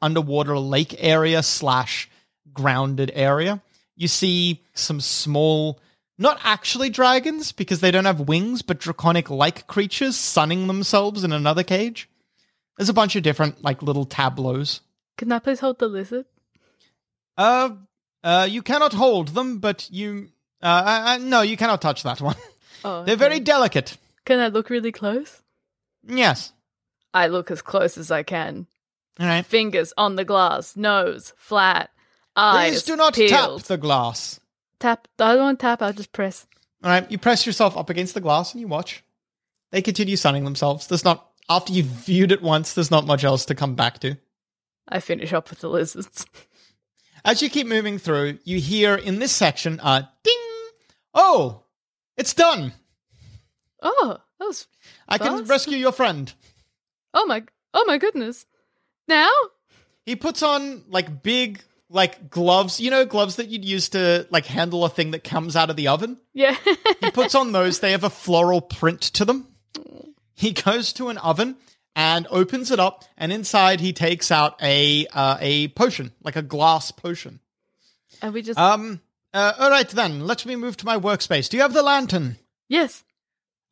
underwater 0.00 0.58
lake 0.58 0.94
area 0.96 1.42
slash 1.42 2.08
grounded 2.54 3.12
area. 3.14 3.60
You 3.96 4.08
see 4.08 4.64
some 4.72 5.02
small, 5.02 5.78
not 6.20 6.38
actually 6.44 6.90
dragons 6.90 7.50
because 7.50 7.80
they 7.80 7.90
don't 7.90 8.04
have 8.04 8.20
wings, 8.20 8.60
but 8.60 8.78
draconic 8.78 9.30
like 9.30 9.66
creatures 9.66 10.16
sunning 10.16 10.66
themselves 10.66 11.24
in 11.24 11.32
another 11.32 11.64
cage. 11.64 12.08
There's 12.76 12.90
a 12.90 12.94
bunch 12.94 13.16
of 13.16 13.22
different 13.22 13.64
like 13.64 13.82
little 13.82 14.04
tableaus. 14.04 14.82
Can 15.16 15.32
I 15.32 15.38
please 15.38 15.60
hold 15.60 15.78
the 15.78 15.88
lizard? 15.88 16.26
Uh, 17.36 17.70
uh, 18.22 18.46
you 18.48 18.62
cannot 18.62 18.92
hold 18.92 19.28
them, 19.28 19.58
but 19.58 19.88
you, 19.90 20.28
uh, 20.62 20.66
uh, 20.66 21.04
uh 21.06 21.18
no, 21.18 21.40
you 21.40 21.56
cannot 21.56 21.80
touch 21.80 22.02
that 22.02 22.20
one. 22.20 22.36
Oh, 22.84 23.04
They're 23.06 23.16
very 23.16 23.40
delicate. 23.40 23.96
Can 24.26 24.38
I 24.38 24.48
look 24.48 24.70
really 24.70 24.92
close? 24.92 25.42
Yes. 26.06 26.52
I 27.14 27.26
look 27.26 27.50
as 27.50 27.62
close 27.62 27.98
as 27.98 28.10
I 28.10 28.22
can. 28.22 28.66
All 29.18 29.26
right. 29.26 29.44
Fingers 29.44 29.92
on 29.96 30.16
the 30.16 30.24
glass, 30.24 30.76
nose 30.76 31.32
flat, 31.36 31.90
eyes 32.36 32.72
Please 32.72 32.82
do 32.84 32.96
not 32.96 33.14
peeled. 33.14 33.60
tap 33.60 33.66
the 33.66 33.76
glass. 33.76 34.39
Tap. 34.80 35.06
I 35.18 35.34
don't 35.34 35.42
want 35.42 35.58
to 35.60 35.62
tap. 35.62 35.82
I'll 35.82 35.92
just 35.92 36.12
press. 36.12 36.46
All 36.82 36.90
right, 36.90 37.10
you 37.10 37.18
press 37.18 37.46
yourself 37.46 37.76
up 37.76 37.90
against 37.90 38.14
the 38.14 38.20
glass 38.20 38.52
and 38.52 38.60
you 38.60 38.66
watch. 38.66 39.04
They 39.70 39.82
continue 39.82 40.16
sunning 40.16 40.44
themselves. 40.44 40.86
There's 40.86 41.04
not 41.04 41.30
after 41.48 41.72
you've 41.72 41.86
viewed 41.86 42.32
it 42.32 42.42
once. 42.42 42.72
There's 42.72 42.90
not 42.90 43.06
much 43.06 43.22
else 43.22 43.44
to 43.46 43.54
come 43.54 43.74
back 43.74 43.98
to. 44.00 44.16
I 44.88 45.00
finish 45.00 45.32
up 45.32 45.50
with 45.50 45.60
the 45.60 45.68
lizards. 45.68 46.26
As 47.24 47.42
you 47.42 47.50
keep 47.50 47.66
moving 47.66 47.98
through, 47.98 48.38
you 48.44 48.58
hear 48.58 48.94
in 48.94 49.18
this 49.18 49.32
section 49.32 49.78
a 49.82 50.08
ding. 50.24 50.34
Oh, 51.12 51.64
it's 52.16 52.32
done. 52.32 52.72
Oh, 53.82 54.18
that 54.38 54.44
was. 54.46 54.66
I 55.06 55.18
can 55.18 55.44
rescue 55.44 55.76
your 55.76 55.92
friend. 55.92 56.32
Oh 57.12 57.26
my. 57.26 57.44
Oh 57.74 57.84
my 57.86 57.98
goodness. 57.98 58.46
Now. 59.06 59.30
He 60.06 60.16
puts 60.16 60.42
on 60.42 60.84
like 60.88 61.22
big 61.22 61.60
like 61.90 62.30
gloves, 62.30 62.80
you 62.80 62.90
know, 62.90 63.04
gloves 63.04 63.36
that 63.36 63.48
you'd 63.48 63.64
use 63.64 63.88
to 63.90 64.26
like 64.30 64.46
handle 64.46 64.84
a 64.84 64.88
thing 64.88 65.10
that 65.10 65.24
comes 65.24 65.56
out 65.56 65.68
of 65.70 65.76
the 65.76 65.88
oven. 65.88 66.18
Yeah. 66.32 66.56
He 67.00 67.10
puts 67.10 67.34
on 67.34 67.52
those. 67.52 67.80
They 67.80 67.90
have 67.90 68.04
a 68.04 68.10
floral 68.10 68.60
print 68.60 69.00
to 69.02 69.24
them. 69.24 69.48
He 70.34 70.52
goes 70.52 70.92
to 70.94 71.08
an 71.08 71.18
oven 71.18 71.56
and 71.96 72.26
opens 72.30 72.70
it 72.70 72.78
up, 72.80 73.04
and 73.18 73.32
inside 73.32 73.80
he 73.80 73.92
takes 73.92 74.30
out 74.30 74.54
a 74.62 75.06
uh, 75.12 75.36
a 75.40 75.68
potion, 75.68 76.12
like 76.22 76.36
a 76.36 76.42
glass 76.42 76.90
potion. 76.92 77.40
and 78.22 78.32
we 78.32 78.42
just. 78.42 78.58
Um. 78.58 79.00
Uh, 79.34 79.52
all 79.58 79.70
right 79.70 79.88
then. 79.88 80.26
Let 80.26 80.44
me 80.46 80.56
move 80.56 80.76
to 80.78 80.86
my 80.86 80.96
workspace. 80.98 81.48
Do 81.48 81.56
you 81.56 81.62
have 81.62 81.74
the 81.74 81.82
lantern? 81.82 82.36
yes. 82.68 83.04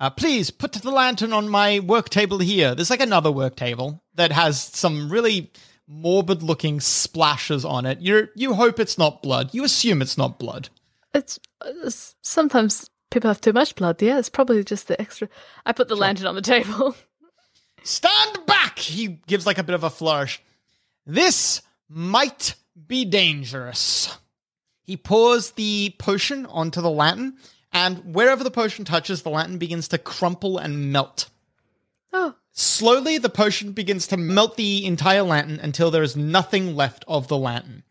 Uh, 0.01 0.11
please 0.11 0.53
put 0.53 0.71
the 0.75 0.91
lantern 0.93 1.33
on 1.33 1.49
my 1.49 1.81
work 1.81 2.09
table 2.09 2.39
here. 2.39 2.73
There's 2.73 2.91
like 2.91 3.01
another 3.01 3.33
work 3.33 3.57
table 3.57 4.01
that 4.15 4.31
has 4.31 4.61
some 4.61 5.11
really 5.11 5.51
morbid 5.89 6.43
looking 6.43 6.81
splashes 6.81 7.65
on 7.65 7.87
it. 7.87 8.01
You 8.01 8.29
you 8.35 8.55
hope 8.55 8.79
it's 8.79 8.99
not 8.99 9.23
blood. 9.23 9.53
You 9.53 9.65
assume 9.65 10.03
it's 10.03 10.19
not 10.19 10.39
blood. 10.39 10.69
It's, 11.15 11.41
it's 11.65 12.15
sometimes 12.21 12.91
people 13.11 13.29
have 13.29 13.41
too 13.41 13.55
much 13.55 13.75
blood. 13.75 14.01
Yeah, 14.03 14.19
it's 14.19 14.29
probably 14.29 14.63
just 14.63 14.89
the 14.89 15.01
extra. 15.01 15.29
I 15.65 15.73
put 15.73 15.89
the 15.89 15.97
lantern 15.97 16.27
on 16.27 16.35
the 16.35 16.43
table. 16.43 16.95
Stand 17.83 18.47
back! 18.47 18.79
He 18.79 19.21
gives 19.27 19.47
like 19.47 19.59
a 19.59 19.63
bit 19.63 19.75
of 19.75 19.85
a 19.85 19.91
flourish. 19.91 20.43
This 21.07 21.63
might 21.89 22.55
be 22.87 23.05
dangerous. 23.05 24.19
He 24.83 24.97
pours 24.97 25.53
the 25.53 25.95
potion 25.99 26.47
onto 26.47 26.81
the 26.81 26.91
lantern, 26.91 27.37
and 27.73 28.15
wherever 28.15 28.45
the 28.45 28.51
potion 28.51 28.85
touches, 28.85 29.23
the 29.23 29.31
lantern 29.31 29.59
begins 29.59 29.89
to 29.89 29.99
crumple 29.99 30.59
and 30.59 30.93
melt. 30.93 31.31
Oh, 32.13 32.35
Slowly, 32.59 33.19
the 33.19 33.29
potion 33.29 33.71
begins 33.71 34.09
to 34.09 34.17
melt 34.17 34.57
the 34.57 34.85
entire 34.85 35.23
lantern 35.23 35.61
until 35.63 35.93
there 35.93 36.03
is 36.03 36.17
nothing 36.17 36.75
left 36.75 37.05
of 37.07 37.29
the 37.29 37.39
lantern. 37.39 37.85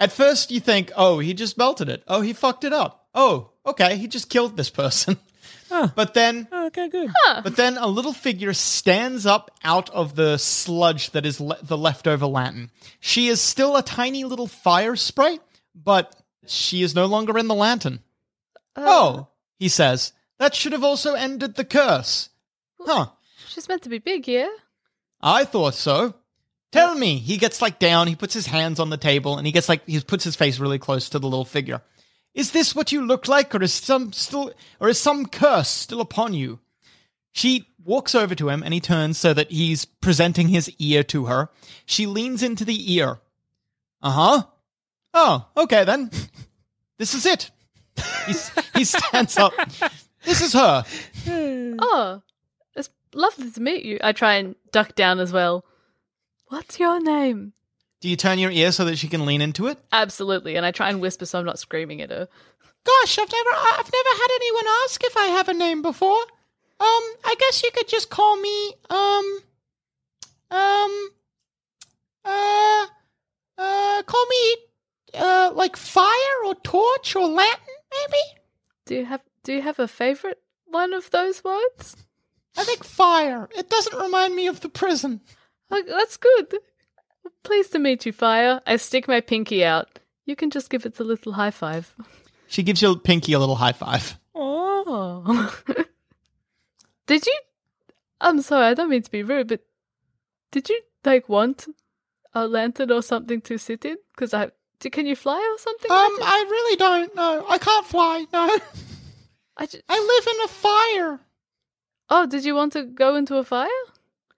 At 0.00 0.12
first, 0.12 0.50
you 0.50 0.60
think, 0.60 0.90
oh, 0.96 1.18
he 1.18 1.34
just 1.34 1.58
melted 1.58 1.90
it. 1.90 2.02
Oh, 2.08 2.22
he 2.22 2.32
fucked 2.32 2.64
it 2.64 2.72
up. 2.72 3.06
Oh, 3.14 3.50
okay, 3.66 3.98
he 3.98 4.08
just 4.08 4.30
killed 4.30 4.56
this 4.56 4.70
person. 4.70 5.18
But 5.94 6.12
then 6.12 6.48
oh, 6.52 6.66
Okay, 6.66 6.88
good. 6.90 7.10
but 7.42 7.56
then 7.56 7.78
a 7.78 7.86
little 7.86 8.12
figure 8.12 8.52
stands 8.52 9.24
up 9.24 9.50
out 9.64 9.88
of 9.88 10.14
the 10.16 10.36
sludge 10.36 11.12
that 11.12 11.24
is 11.24 11.40
le- 11.40 11.56
the 11.62 11.78
leftover 11.78 12.26
lantern. 12.26 12.70
She 13.00 13.28
is 13.28 13.40
still 13.40 13.74
a 13.78 13.82
tiny 13.82 14.24
little 14.24 14.46
fire 14.46 14.96
sprite, 14.96 15.40
but 15.74 16.14
she 16.46 16.82
is 16.82 16.94
no 16.94 17.06
longer 17.06 17.38
in 17.38 17.48
the 17.48 17.54
lantern. 17.54 18.00
Uh. 18.76 18.84
oh, 18.86 19.28
he 19.58 19.70
says, 19.70 20.12
that 20.38 20.54
should 20.54 20.72
have 20.72 20.84
also 20.84 21.14
ended 21.14 21.54
the 21.54 21.64
curse. 21.64 22.28
Huh, 22.78 23.06
she's 23.52 23.68
meant 23.68 23.82
to 23.82 23.88
be 23.88 23.98
big, 23.98 24.26
yeah? 24.26 24.50
I 25.20 25.44
thought 25.44 25.74
so. 25.74 26.14
Tell 26.72 26.94
me. 26.94 27.18
He 27.18 27.36
gets 27.36 27.60
like 27.62 27.78
down, 27.78 28.06
he 28.06 28.16
puts 28.16 28.34
his 28.34 28.46
hands 28.46 28.80
on 28.80 28.90
the 28.90 28.96
table, 28.96 29.36
and 29.36 29.46
he 29.46 29.52
gets 29.52 29.68
like, 29.68 29.86
he 29.86 30.00
puts 30.00 30.24
his 30.24 30.36
face 30.36 30.58
really 30.58 30.78
close 30.78 31.08
to 31.10 31.18
the 31.18 31.28
little 31.28 31.44
figure. 31.44 31.82
Is 32.34 32.52
this 32.52 32.74
what 32.74 32.92
you 32.92 33.04
look 33.04 33.28
like, 33.28 33.54
or 33.54 33.62
is 33.62 33.74
some 33.74 34.12
still, 34.12 34.52
or 34.80 34.88
is 34.88 34.98
some 34.98 35.26
curse 35.26 35.68
still 35.68 36.00
upon 36.00 36.32
you? 36.32 36.60
She 37.32 37.68
walks 37.84 38.14
over 38.14 38.34
to 38.34 38.48
him 38.48 38.62
and 38.62 38.72
he 38.72 38.80
turns 38.80 39.18
so 39.18 39.34
that 39.34 39.50
he's 39.50 39.84
presenting 39.84 40.48
his 40.48 40.70
ear 40.78 41.02
to 41.04 41.26
her. 41.26 41.48
She 41.86 42.06
leans 42.06 42.42
into 42.42 42.64
the 42.64 42.94
ear. 42.94 43.20
Uh 44.02 44.10
huh. 44.10 44.42
Oh, 45.14 45.48
okay 45.56 45.84
then. 45.84 46.10
This 46.98 47.14
is 47.14 47.26
it. 47.26 47.50
He's, 48.26 48.52
he 48.76 48.84
stands 48.84 49.36
up. 49.36 49.52
This 50.24 50.40
is 50.40 50.52
her. 50.52 50.84
Oh, 51.26 52.22
lovely 53.14 53.50
to 53.50 53.60
meet 53.60 53.84
you. 53.84 53.98
I 54.02 54.12
try 54.12 54.34
and 54.34 54.54
duck 54.70 54.94
down 54.94 55.20
as 55.20 55.32
well. 55.32 55.64
What's 56.48 56.78
your 56.78 57.00
name? 57.00 57.52
Do 58.00 58.08
you 58.08 58.16
turn 58.16 58.38
your 58.38 58.50
ear 58.50 58.72
so 58.72 58.84
that 58.84 58.98
she 58.98 59.08
can 59.08 59.26
lean 59.26 59.40
into 59.40 59.68
it? 59.68 59.78
Absolutely, 59.92 60.56
and 60.56 60.66
I 60.66 60.72
try 60.72 60.90
and 60.90 61.00
whisper 61.00 61.24
so 61.24 61.38
I'm 61.38 61.46
not 61.46 61.58
screaming 61.58 62.02
at 62.02 62.10
her. 62.10 62.28
Gosh, 62.84 63.18
I've 63.18 63.30
never, 63.30 63.50
I've 63.50 63.92
never 63.92 64.08
had 64.16 64.28
anyone 64.34 64.64
ask 64.84 65.04
if 65.04 65.16
I 65.16 65.26
have 65.26 65.48
a 65.48 65.54
name 65.54 65.82
before. 65.82 66.20
Um, 66.80 67.02
I 67.24 67.36
guess 67.38 67.62
you 67.62 67.70
could 67.72 67.86
just 67.86 68.10
call 68.10 68.36
me, 68.40 68.74
um, 68.90 69.38
um, 70.50 71.10
uh, 72.24 72.86
uh, 73.56 74.02
call 74.02 74.26
me, 74.26 74.56
uh, 75.14 75.52
like 75.54 75.76
fire 75.76 76.44
or 76.44 76.56
torch 76.56 77.14
or 77.14 77.28
lantern, 77.28 77.76
maybe. 77.92 78.40
Do 78.86 78.96
you 78.96 79.04
have 79.04 79.22
Do 79.44 79.52
you 79.52 79.62
have 79.62 79.78
a 79.78 79.86
favorite 79.86 80.42
one 80.66 80.92
of 80.92 81.10
those 81.10 81.44
words? 81.44 81.96
I 82.56 82.64
think 82.64 82.84
fire. 82.84 83.48
It 83.56 83.70
doesn't 83.70 83.98
remind 83.98 84.34
me 84.36 84.46
of 84.46 84.60
the 84.60 84.68
prison. 84.68 85.20
Oh, 85.70 85.82
that's 85.86 86.16
good. 86.16 86.54
Pleased 87.42 87.72
to 87.72 87.78
meet 87.78 88.04
you, 88.06 88.12
Fire. 88.12 88.60
I 88.66 88.76
stick 88.76 89.08
my 89.08 89.20
pinky 89.20 89.64
out. 89.64 89.98
You 90.26 90.36
can 90.36 90.50
just 90.50 90.70
give 90.70 90.84
it 90.86 91.00
a 91.00 91.04
little 91.04 91.32
high 91.32 91.50
five. 91.50 91.94
She 92.46 92.62
gives 92.62 92.82
your 92.82 92.96
pinky 92.96 93.32
a 93.32 93.38
little 93.38 93.56
high 93.56 93.72
five. 93.72 94.18
Oh. 94.34 95.56
did 97.06 97.26
you? 97.26 97.38
I'm 98.20 98.42
sorry, 98.42 98.66
I 98.66 98.74
don't 98.74 98.90
mean 98.90 99.02
to 99.02 99.10
be 99.10 99.22
rude, 99.22 99.48
but 99.48 99.60
did 100.50 100.68
you 100.68 100.80
like 101.04 101.28
want 101.28 101.66
a 102.34 102.46
lantern 102.46 102.90
or 102.92 103.02
something 103.02 103.40
to 103.42 103.58
sit 103.58 103.84
in? 103.84 103.96
Because 104.14 104.32
I 104.34 104.50
d- 104.78 104.90
can 104.90 105.06
you 105.06 105.16
fly 105.16 105.38
or 105.38 105.58
something? 105.58 105.90
Um. 105.90 106.18
I 106.22 106.46
really 106.48 106.76
don't 106.76 107.14
know. 107.16 107.44
I 107.48 107.58
can't 107.58 107.86
fly. 107.86 108.26
No, 108.32 108.56
I 109.56 109.66
just, 109.66 109.82
I 109.88 109.98
live 109.98 110.34
in 110.34 110.44
a 110.44 110.48
fire. 110.48 111.20
Oh, 112.12 112.26
did 112.26 112.44
you 112.44 112.54
want 112.54 112.74
to 112.74 112.84
go 112.84 113.16
into 113.16 113.36
a 113.36 113.44
fire? 113.44 113.68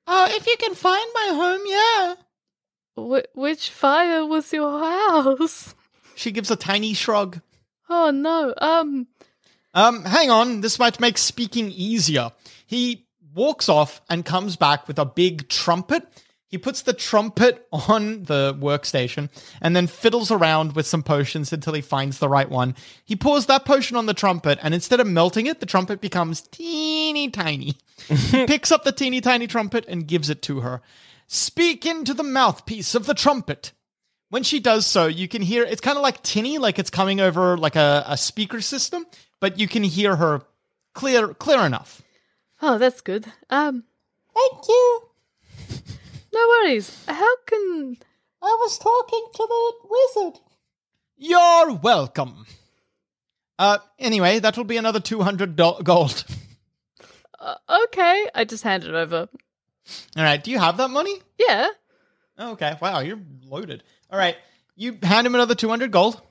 Oh, 0.06 0.26
if 0.30 0.46
you 0.46 0.56
can 0.58 0.74
find 0.74 1.06
my 1.14 1.28
home, 1.34 1.62
yeah. 1.66 2.14
Wh- 2.96 3.36
which 3.36 3.70
fire 3.70 4.24
was 4.24 4.52
your 4.52 4.78
house? 4.78 5.74
She 6.16 6.30
gives 6.30 6.48
a 6.48 6.54
tiny 6.54 6.94
shrug. 6.94 7.40
Oh 7.90 8.12
no. 8.12 8.54
Um. 8.56 9.08
Um, 9.74 10.04
hang 10.04 10.30
on. 10.30 10.60
This 10.60 10.78
might 10.78 11.00
make 11.00 11.18
speaking 11.18 11.72
easier. 11.72 12.30
He 12.68 13.08
walks 13.34 13.68
off 13.68 14.00
and 14.08 14.24
comes 14.24 14.54
back 14.54 14.86
with 14.86 15.00
a 15.00 15.04
big 15.04 15.48
trumpet. 15.48 16.06
He 16.54 16.58
puts 16.58 16.82
the 16.82 16.92
trumpet 16.92 17.66
on 17.72 18.22
the 18.22 18.56
workstation 18.56 19.28
and 19.60 19.74
then 19.74 19.88
fiddles 19.88 20.30
around 20.30 20.76
with 20.76 20.86
some 20.86 21.02
potions 21.02 21.52
until 21.52 21.72
he 21.72 21.80
finds 21.80 22.20
the 22.20 22.28
right 22.28 22.48
one. 22.48 22.76
He 23.04 23.16
pours 23.16 23.46
that 23.46 23.64
potion 23.64 23.96
on 23.96 24.06
the 24.06 24.14
trumpet, 24.14 24.60
and 24.62 24.72
instead 24.72 25.00
of 25.00 25.08
melting 25.08 25.46
it, 25.46 25.58
the 25.58 25.66
trumpet 25.66 26.00
becomes 26.00 26.42
teeny 26.42 27.28
tiny. 27.28 27.74
he 28.06 28.46
picks 28.46 28.70
up 28.70 28.84
the 28.84 28.92
teeny 28.92 29.20
tiny 29.20 29.48
trumpet 29.48 29.84
and 29.88 30.06
gives 30.06 30.30
it 30.30 30.42
to 30.42 30.60
her. 30.60 30.80
Speak 31.26 31.84
into 31.84 32.14
the 32.14 32.22
mouthpiece 32.22 32.94
of 32.94 33.06
the 33.06 33.14
trumpet. 33.14 33.72
When 34.28 34.44
she 34.44 34.60
does 34.60 34.86
so, 34.86 35.08
you 35.08 35.26
can 35.26 35.42
hear 35.42 35.64
it's 35.64 35.80
kind 35.80 35.96
of 35.96 36.04
like 36.04 36.22
tinny, 36.22 36.58
like 36.58 36.78
it's 36.78 36.88
coming 36.88 37.18
over 37.18 37.56
like 37.56 37.74
a, 37.74 38.04
a 38.06 38.16
speaker 38.16 38.60
system, 38.60 39.04
but 39.40 39.58
you 39.58 39.66
can 39.66 39.82
hear 39.82 40.14
her 40.14 40.42
clear 40.92 41.34
clear 41.34 41.66
enough. 41.66 42.00
Oh, 42.62 42.78
that's 42.78 43.00
good. 43.00 43.26
Um. 43.50 43.82
Thank 44.32 44.68
you. 44.68 45.08
No 46.34 46.40
worries. 46.48 47.04
How 47.06 47.36
can? 47.46 47.96
I 48.42 48.56
was 48.60 48.78
talking 48.78 49.24
to 49.34 49.46
the 49.48 49.72
wizard. 49.88 50.40
You're 51.16 51.74
welcome. 51.74 52.44
Uh, 53.58 53.78
anyway, 53.98 54.40
that 54.40 54.56
will 54.56 54.64
be 54.64 54.76
another 54.76 55.00
200 55.00 55.56
do- 55.56 55.82
gold. 55.82 56.24
Uh, 57.40 57.56
okay, 57.84 58.26
I 58.34 58.44
just 58.46 58.62
hand 58.62 58.84
it 58.84 58.94
over. 58.94 59.28
All 60.16 60.22
right, 60.22 60.42
do 60.42 60.50
you 60.50 60.58
have 60.58 60.78
that 60.78 60.88
money? 60.88 61.20
Yeah. 61.38 61.68
Oh, 62.38 62.52
okay, 62.52 62.78
wow, 62.80 63.00
you're 63.00 63.20
loaded. 63.46 63.82
All 64.10 64.18
right, 64.18 64.36
you 64.76 64.96
hand 65.02 65.26
him 65.26 65.34
another 65.34 65.54
200 65.54 65.90
gold. 65.90 66.22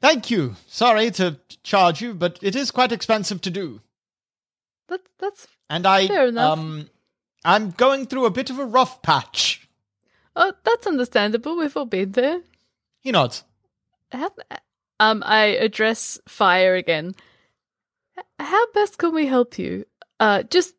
Thank 0.00 0.30
you. 0.30 0.56
Sorry 0.68 1.10
to 1.10 1.38
charge 1.62 2.00
you, 2.00 2.14
but 2.14 2.38
it 2.40 2.56
is 2.56 2.70
quite 2.70 2.90
expensive 2.90 3.42
to 3.42 3.50
do. 3.50 3.82
That 4.88 5.02
that's. 5.18 5.46
And 5.68 5.86
I, 5.86 6.06
Fair 6.08 6.28
enough. 6.28 6.58
um, 6.58 6.88
I'm 7.44 7.70
going 7.70 8.06
through 8.06 8.26
a 8.26 8.30
bit 8.30 8.50
of 8.50 8.58
a 8.58 8.64
rough 8.64 9.02
patch. 9.02 9.68
Oh, 10.34 10.52
that's 10.64 10.86
understandable. 10.86 11.56
We've 11.56 11.76
all 11.76 11.86
been 11.86 12.12
there. 12.12 12.40
He 13.00 13.10
nods. 13.10 13.44
Um, 15.00 15.22
I 15.26 15.46
address 15.46 16.20
Fire 16.28 16.74
again. 16.76 17.14
How 18.38 18.70
best 18.72 18.98
can 18.98 19.14
we 19.14 19.26
help 19.26 19.58
you? 19.58 19.84
Uh, 20.20 20.44
just 20.44 20.74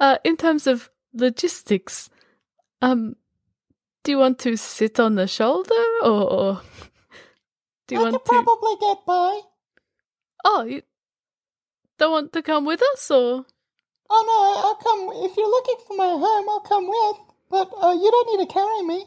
uh, 0.00 0.18
in 0.24 0.36
terms 0.36 0.66
of 0.66 0.90
logistics. 1.14 2.10
Um, 2.82 3.16
do 4.04 4.12
you 4.12 4.18
want 4.18 4.38
to 4.40 4.56
sit 4.56 5.00
on 5.00 5.14
the 5.14 5.26
shoulder, 5.26 5.74
or 6.02 6.60
do 7.86 7.94
you 7.94 8.00
want 8.00 8.14
to? 8.14 8.18
probably 8.20 8.74
get 8.80 8.98
by. 9.06 9.40
Oh, 10.44 10.64
you 10.64 10.82
don't 11.98 12.12
want 12.12 12.32
to 12.34 12.42
come 12.42 12.64
with 12.64 12.82
us, 12.94 13.10
or? 13.10 13.46
Oh 14.10 14.24
no, 14.26 14.62
I'll 14.68 14.74
come. 14.76 15.24
If 15.24 15.36
you're 15.36 15.48
looking 15.48 15.76
for 15.86 15.96
my 15.96 16.06
home, 16.06 16.48
I'll 16.48 16.60
come 16.60 16.88
with. 16.88 17.16
But 17.50 17.70
uh, 17.82 17.92
you 17.92 18.10
don't 18.10 18.38
need 18.38 18.46
to 18.46 18.52
carry 18.52 18.82
me. 18.82 19.06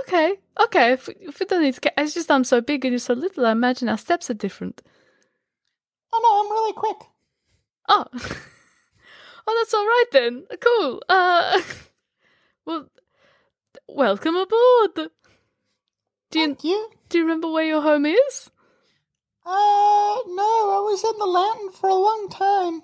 Okay, 0.00 0.34
okay. 0.60 0.92
If, 0.92 1.08
if 1.08 1.40
we 1.40 1.46
don't 1.46 1.62
need 1.62 1.74
to, 1.74 1.80
ca- 1.80 1.90
it's 1.96 2.14
just 2.14 2.30
I'm 2.30 2.44
so 2.44 2.60
big 2.60 2.84
and 2.84 2.92
you're 2.92 2.98
so 2.98 3.14
little. 3.14 3.46
I 3.46 3.52
imagine 3.52 3.88
our 3.88 3.98
steps 3.98 4.30
are 4.30 4.34
different. 4.34 4.82
Oh 6.12 6.20
no, 6.22 6.40
I'm 6.40 6.50
really 6.50 6.72
quick. 6.72 7.08
Oh, 7.88 8.04
oh, 9.46 9.56
that's 9.60 9.74
all 9.74 9.86
right 9.86 10.04
then. 10.12 10.44
Cool. 10.60 11.02
Uh, 11.08 11.60
well, 12.64 12.88
welcome 13.88 14.36
aboard. 14.36 15.10
Do 16.30 16.40
you 16.40 16.56
you. 16.62 16.90
do 17.10 17.18
you 17.18 17.24
remember 17.24 17.50
where 17.50 17.66
your 17.66 17.82
home 17.82 18.06
is? 18.06 18.50
Uh, 19.44 19.50
no, 19.50 20.70
I 20.70 20.80
was 20.84 21.04
in 21.04 21.18
the 21.18 21.26
Latin 21.26 21.70
for 21.72 21.90
a 21.90 21.94
long 21.94 22.28
time. 22.30 22.82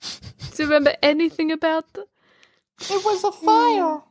Do 0.56 0.62
you 0.62 0.64
remember 0.64 0.94
anything 1.02 1.52
about? 1.52 1.92
The- 1.92 2.06
It 2.90 3.04
was 3.04 3.24
a 3.24 3.32
fire. 3.32 4.02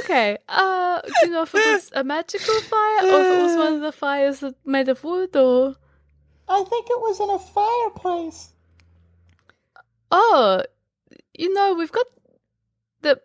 okay. 0.00 0.38
Uh, 0.48 1.00
do 1.02 1.12
you 1.24 1.30
know 1.30 1.42
if 1.42 1.54
it 1.54 1.66
was 1.74 1.90
a 1.94 2.04
magical 2.04 2.54
fire 2.62 3.02
or 3.04 3.20
if 3.20 3.38
it 3.38 3.42
was 3.42 3.56
one 3.56 3.74
of 3.74 3.80
the 3.80 3.92
fires 3.92 4.40
that 4.40 4.54
made 4.64 4.88
of 4.88 5.02
wood 5.04 5.34
or? 5.36 5.76
I 6.48 6.62
think 6.64 6.86
it 6.90 7.00
was 7.00 7.20
in 7.20 7.30
a 7.30 7.38
fireplace. 7.38 8.50
Oh, 10.10 10.62
you 11.36 11.52
know, 11.52 11.74
we've 11.74 11.92
got 11.92 12.06
the 13.02 13.20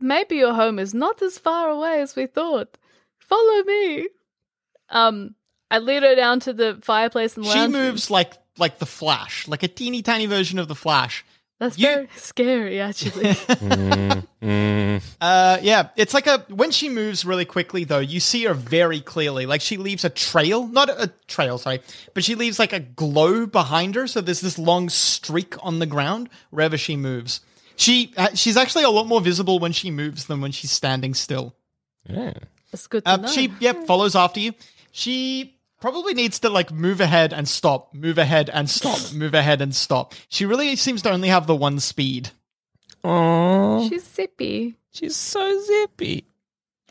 maybe 0.00 0.36
your 0.36 0.54
home 0.54 0.78
is 0.78 0.92
not 0.94 1.22
as 1.22 1.38
far 1.38 1.68
away 1.70 2.00
as 2.00 2.16
we 2.16 2.26
thought. 2.26 2.78
Follow 3.18 3.62
me. 3.64 4.08
Um, 4.90 5.34
I 5.70 5.78
lead 5.78 6.02
her 6.02 6.14
down 6.14 6.40
to 6.40 6.52
the 6.52 6.78
fireplace 6.82 7.36
and 7.36 7.46
She 7.46 7.52
lounge 7.58 7.72
room. 7.74 7.82
moves 7.84 8.10
like 8.10 8.34
like 8.58 8.78
the 8.78 8.86
Flash, 8.86 9.46
like 9.48 9.62
a 9.62 9.68
teeny 9.68 10.02
tiny 10.02 10.26
version 10.26 10.58
of 10.58 10.68
the 10.68 10.74
Flash. 10.74 11.24
That's 11.58 11.78
you- 11.78 11.86
very 11.86 12.08
scary, 12.16 12.80
actually. 12.80 13.36
Uh, 15.20 15.58
yeah, 15.62 15.88
it's 15.96 16.12
like 16.14 16.26
a 16.26 16.38
when 16.48 16.70
she 16.72 16.88
moves 16.88 17.24
really 17.24 17.44
quickly 17.44 17.84
though, 17.84 18.00
you 18.00 18.18
see 18.20 18.44
her 18.44 18.54
very 18.54 19.00
clearly. 19.00 19.46
Like 19.46 19.60
she 19.60 19.76
leaves 19.76 20.04
a 20.04 20.10
trail, 20.10 20.66
not 20.66 20.88
a, 20.88 21.04
a 21.04 21.06
trail, 21.28 21.58
sorry, 21.58 21.80
but 22.14 22.24
she 22.24 22.34
leaves 22.34 22.58
like 22.58 22.72
a 22.72 22.80
glow 22.80 23.46
behind 23.46 23.94
her. 23.94 24.06
So 24.08 24.20
there's 24.20 24.40
this 24.40 24.58
long 24.58 24.88
streak 24.88 25.54
on 25.64 25.78
the 25.78 25.86
ground 25.86 26.28
wherever 26.50 26.76
she 26.76 26.96
moves. 26.96 27.40
She 27.76 28.12
uh, 28.16 28.30
she's 28.34 28.56
actually 28.56 28.84
a 28.84 28.90
lot 28.90 29.06
more 29.06 29.20
visible 29.20 29.58
when 29.60 29.72
she 29.72 29.90
moves 29.90 30.26
than 30.26 30.40
when 30.40 30.50
she's 30.52 30.72
standing 30.72 31.14
still. 31.14 31.54
Yeah. 32.08 32.32
That's 32.72 32.86
good 32.88 33.04
to 33.04 33.10
Uh, 33.12 33.16
know. 33.18 33.28
she 33.28 33.52
yep 33.60 33.86
follows 33.86 34.16
after 34.16 34.40
you. 34.40 34.52
She 34.90 35.56
probably 35.82 36.14
needs 36.14 36.38
to 36.38 36.48
like 36.48 36.70
move 36.70 37.00
ahead 37.00 37.32
and 37.32 37.48
stop, 37.48 37.92
move 37.92 38.16
ahead 38.16 38.48
and 38.48 38.70
stop, 38.70 39.12
move 39.14 39.34
ahead 39.34 39.60
and 39.60 39.74
stop. 39.74 40.14
She 40.28 40.46
really 40.46 40.76
seems 40.76 41.02
to 41.02 41.10
only 41.10 41.28
have 41.28 41.48
the 41.48 41.56
one 41.56 41.80
speed. 41.80 42.30
Oh, 43.02 43.88
She's 43.88 44.06
zippy. 44.06 44.76
She's 44.92 45.16
so 45.16 45.60
zippy. 45.60 46.24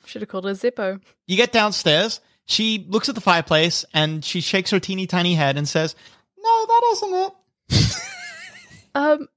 Should 0.06 0.24
have 0.24 0.30
called 0.30 0.44
her 0.44 0.52
Zippo. 0.52 1.00
You 1.26 1.38
get 1.38 1.54
downstairs. 1.54 2.20
She 2.46 2.86
looks 2.90 3.08
at 3.08 3.16
the 3.16 3.22
fireplace 3.22 3.86
and 3.94 4.26
she 4.26 4.42
shakes 4.42 4.72
her 4.72 4.80
teeny 4.80 5.08
tiny 5.08 5.36
head 5.36 5.56
and 5.56 5.70
says, 5.70 5.96
"No, 6.38 6.66
that 6.66 6.82
isn't 6.92 7.14
it." 7.14 7.34
Um, 8.94 9.30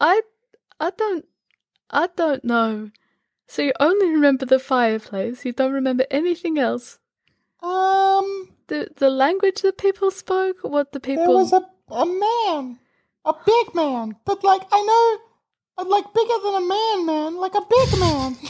I, 0.00 0.22
I 0.80 0.88
don't, 0.96 1.26
I 1.90 2.08
don't 2.16 2.42
know. 2.42 2.90
So 3.48 3.60
you 3.60 3.72
only 3.78 4.08
remember 4.08 4.46
the 4.46 4.58
fireplace. 4.58 5.44
You 5.44 5.52
don't 5.52 5.74
remember 5.74 6.06
anything 6.10 6.58
else. 6.58 6.98
Um, 7.62 8.48
The 8.68 8.88
the 8.96 9.10
language 9.10 9.62
that 9.62 9.78
people 9.78 10.10
spoke. 10.10 10.58
What 10.62 10.92
the 10.92 11.00
people. 11.00 11.26
there 11.26 11.36
was 11.36 11.52
a 11.52 11.62
a 11.90 12.04
man, 12.06 12.78
a 13.24 13.34
big 13.46 13.74
man, 13.74 14.16
but 14.24 14.44
like 14.44 14.62
I 14.70 14.80
know, 14.82 15.82
uh, 15.82 15.88
like 15.88 16.12
bigger 16.12 16.38
than 16.44 16.54
a 16.54 16.66
man, 16.66 17.06
man, 17.06 17.36
like 17.36 17.54
a 17.54 17.62
big 17.68 17.98
man. 17.98 18.36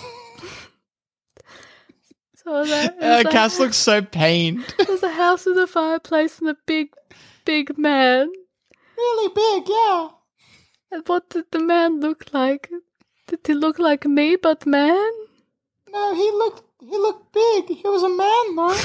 So 2.45 2.53
was 2.53 2.69
that, 2.71 2.97
it 2.97 3.03
uh, 3.03 3.17
was 3.17 3.25
a- 3.27 3.31
Cass 3.31 3.59
looks 3.59 3.77
so 3.77 4.01
pained. 4.21 4.65
There's 4.87 5.03
a 5.03 5.11
house 5.13 5.45
with 5.45 5.59
a 5.59 5.67
fireplace 5.67 6.39
and 6.39 6.49
a 6.49 6.57
big, 6.67 6.95
big 7.45 7.77
man. 7.77 8.31
really 8.97 9.29
big, 9.35 9.69
yeah. 9.69 10.09
And 10.91 11.07
what 11.07 11.29
did 11.31 11.45
the 11.51 11.59
man 11.59 12.01
look 12.01 12.33
like? 12.33 12.71
Did 13.27 13.41
he 13.47 13.55
look 13.55 13.79
like 13.79 14.07
me, 14.07 14.37
but 14.37 14.65
man? 14.67 15.11
No, 15.91 16.15
he 16.15 16.31
looked 16.31 16.63
he 16.81 16.97
looked 16.97 17.33
big. 17.33 17.69
He 17.77 17.89
was 17.89 18.03
a 18.03 18.09
man 18.09 18.57
though. 18.57 18.79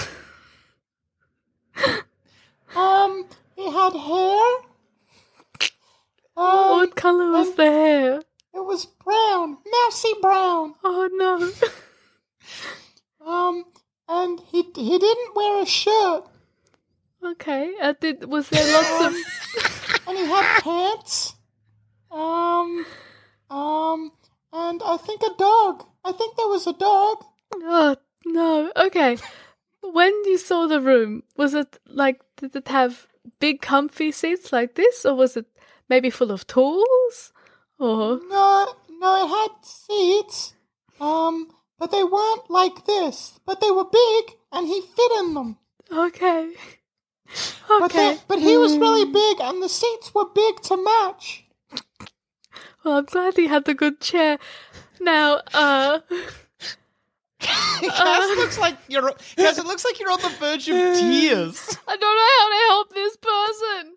um, 2.75 3.25
he 3.55 3.71
had 3.71 3.93
hair. 3.93 4.47
Um, 6.35 6.69
what 6.71 6.95
color 6.95 7.31
was 7.31 7.49
and 7.49 7.57
the 7.57 7.69
hair? 7.71 8.15
it 8.53 8.65
was 8.65 8.85
brown, 8.85 9.57
mousy 9.71 10.13
brown. 10.21 10.75
Oh 10.83 11.07
no. 11.13 11.51
Um, 13.25 13.63
and 14.09 14.41
he 14.51 14.63
he 14.75 14.99
didn't 14.99 15.35
wear 15.35 15.61
a 15.63 15.65
shirt, 15.65 16.23
did 18.49 18.59
there 18.59 18.73
lots 18.73 19.05
of? 19.05 20.07
and 20.07 20.17
he 20.17 20.25
had 20.25 20.61
pants. 20.63 21.35
Um, 22.11 22.85
um, 23.49 24.11
and 24.51 24.81
I 24.85 24.97
think 24.97 25.21
a 25.21 25.35
dog. 25.37 25.85
I 26.05 26.11
think 26.11 26.35
there 26.35 26.47
was 26.47 26.67
a 26.67 26.73
dog. 26.73 27.23
Oh 27.55 27.95
no. 28.25 28.71
Okay. 28.75 29.17
When 29.81 30.13
you 30.25 30.37
saw 30.37 30.67
the 30.67 30.81
room, 30.81 31.23
was 31.37 31.53
it 31.53 31.79
like 31.87 32.21
did 32.37 32.55
it 32.55 32.67
have 32.67 33.07
big 33.39 33.61
comfy 33.61 34.11
seats 34.11 34.51
like 34.51 34.75
this, 34.75 35.05
or 35.05 35.15
was 35.15 35.35
it 35.37 35.45
maybe 35.89 36.09
full 36.09 36.31
of 36.31 36.47
tools? 36.47 37.33
Or 37.79 38.19
No, 38.29 38.73
no, 38.89 39.25
it 39.25 39.29
had 39.29 39.65
seats. 39.65 40.53
Um, 41.01 41.49
but 41.79 41.91
they 41.91 42.03
weren't 42.03 42.49
like 42.49 42.85
this. 42.85 43.39
But 43.45 43.59
they 43.59 43.71
were 43.71 43.85
big, 43.85 44.35
and 44.51 44.67
he 44.67 44.81
fit 44.81 45.11
in 45.19 45.33
them. 45.33 45.57
okay. 45.91 46.53
But 47.67 47.83
Okay. 47.85 48.15
they, 48.15 48.21
but 48.27 48.39
he 48.39 48.57
was 48.57 48.77
really 48.77 49.05
big, 49.11 49.39
and 49.41 49.61
the 49.61 49.69
seats 49.69 50.13
were 50.13 50.25
big 50.25 50.61
to 50.63 50.77
match. 50.77 51.45
Well, 52.83 52.97
I'm 52.97 53.05
glad 53.05 53.35
he 53.37 53.47
had 53.47 53.65
the 53.65 53.73
good 53.73 53.99
chair. 54.01 54.37
Now, 54.99 55.41
uh, 55.53 55.99
Cass 57.39 58.37
looks 58.37 58.57
like 58.57 58.77
you're. 58.87 59.11
Cass, 59.37 59.57
it 59.57 59.65
looks 59.65 59.83
like 59.85 59.99
you're 59.99 60.11
on 60.11 60.21
the 60.21 60.29
verge 60.29 60.67
of 60.69 60.75
tears. 60.75 61.77
I 61.87 61.97
don't 61.97 62.17
know 62.17 62.29
how 62.39 62.49
to 62.49 62.55
help 62.69 62.93
this 62.93 63.17
person. 63.17 63.95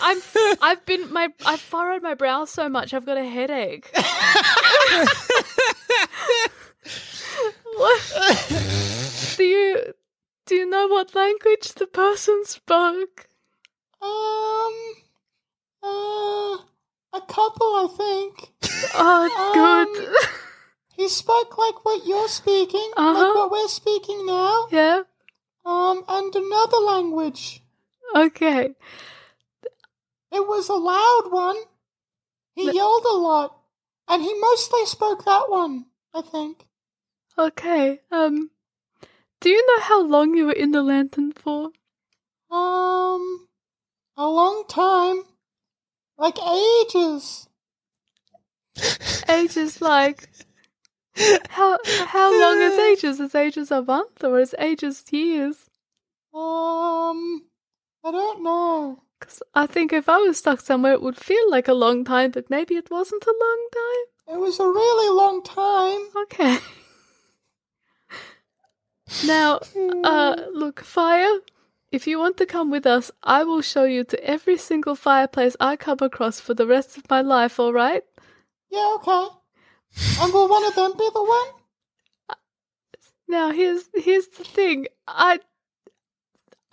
I'm. 0.00 0.20
I've 0.62 0.84
been 0.86 1.12
my. 1.12 1.28
I've 1.44 1.60
furrowed 1.60 2.02
my 2.02 2.14
brow 2.14 2.44
so 2.44 2.68
much. 2.68 2.92
I've 2.94 3.06
got 3.06 3.16
a 3.18 3.24
headache. 3.24 3.90
what? 7.76 8.00
Do 9.36 9.44
you? 9.44 9.69
Do 10.50 10.56
you 10.56 10.66
know 10.68 10.88
what 10.88 11.14
language 11.14 11.74
the 11.74 11.86
person 11.86 12.42
spoke? 12.44 13.28
Um, 14.02 14.74
uh, 15.80 16.56
a 17.12 17.20
couple, 17.28 17.68
I 17.68 17.86
think. 17.96 18.52
Oh, 18.92 19.30
good. 19.54 20.08
He 20.96 21.08
spoke 21.08 21.56
like 21.56 21.84
what 21.84 22.04
you're 22.04 22.26
speaking, 22.26 22.90
Uh-huh. 22.96 23.12
like 23.26 23.34
what 23.36 23.52
we're 23.52 23.68
speaking 23.68 24.26
now. 24.26 24.66
yeah. 24.72 25.02
Um, 25.64 26.02
and 26.08 26.34
another 26.34 26.78
language. 26.78 27.62
Okay. 28.16 28.74
It 30.32 30.48
was 30.48 30.68
a 30.68 30.74
loud 30.74 31.30
one. 31.30 31.58
He 32.56 32.72
yelled 32.72 33.04
a 33.04 33.16
lot, 33.16 33.56
and 34.08 34.20
he 34.20 34.34
mostly 34.34 34.84
spoke 34.86 35.24
that 35.26 35.48
one. 35.48 35.86
I 36.12 36.22
think. 36.22 36.66
Okay. 37.38 38.00
Um. 38.10 38.50
Do 39.40 39.48
you 39.48 39.66
know 39.66 39.80
how 39.84 40.02
long 40.02 40.34
you 40.36 40.46
were 40.46 40.52
in 40.52 40.72
the 40.72 40.82
lantern 40.82 41.32
for? 41.32 41.70
Um, 42.50 43.48
a 44.16 44.28
long 44.28 44.64
time, 44.68 45.22
like 46.18 46.36
ages. 46.38 47.48
Ages 49.28 49.80
like. 49.80 50.28
How 51.50 51.78
how 52.06 52.40
long 52.40 52.60
is 52.60 52.78
ages? 52.90 53.20
Is 53.20 53.34
ages 53.34 53.70
a 53.70 53.82
month 53.82 54.22
or 54.24 54.38
is 54.38 54.54
ages 54.58 55.04
years? 55.10 55.68
Um, 56.34 57.44
I 58.04 58.10
don't 58.10 58.42
know. 58.42 59.02
Because 59.18 59.42
I 59.54 59.66
think 59.66 59.92
if 59.92 60.08
I 60.08 60.18
was 60.18 60.38
stuck 60.38 60.60
somewhere, 60.60 60.92
it 60.92 61.02
would 61.02 61.16
feel 61.16 61.50
like 61.50 61.68
a 61.68 61.74
long 61.74 62.04
time, 62.04 62.30
but 62.30 62.48
maybe 62.48 62.76
it 62.76 62.90
wasn't 62.90 63.24
a 63.24 63.34
long 63.40 63.68
time. 63.72 64.36
It 64.36 64.40
was 64.40 64.60
a 64.60 64.66
really 64.66 65.10
long 65.14 65.42
time. 65.42 66.22
Okay. 66.24 66.58
now, 69.26 69.60
uh, 70.04 70.36
look, 70.52 70.80
fire. 70.80 71.40
If 71.90 72.06
you 72.06 72.18
want 72.18 72.36
to 72.36 72.46
come 72.46 72.70
with 72.70 72.86
us, 72.86 73.10
I 73.22 73.42
will 73.42 73.62
show 73.62 73.84
you 73.84 74.04
to 74.04 74.24
every 74.24 74.56
single 74.56 74.94
fireplace 74.94 75.56
I 75.58 75.76
come 75.76 75.98
across 76.00 76.38
for 76.38 76.54
the 76.54 76.66
rest 76.66 76.96
of 76.96 77.10
my 77.10 77.20
life. 77.20 77.58
All 77.58 77.72
right? 77.72 78.04
Yeah, 78.70 78.96
okay. 78.96 79.26
And 80.20 80.32
will 80.32 80.48
one 80.48 80.64
of 80.64 80.74
them 80.76 80.92
be 80.96 81.08
the 81.12 81.24
one? 81.24 82.38
Now, 83.28 83.50
here's 83.52 83.88
here's 83.94 84.28
the 84.28 84.44
thing. 84.44 84.86
I 85.06 85.40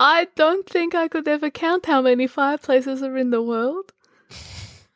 I 0.00 0.28
don't 0.36 0.68
think 0.68 0.94
I 0.94 1.08
could 1.08 1.26
ever 1.26 1.50
count 1.50 1.86
how 1.86 2.02
many 2.02 2.26
fireplaces 2.26 3.02
are 3.02 3.16
in 3.16 3.30
the 3.30 3.42
world. 3.42 3.92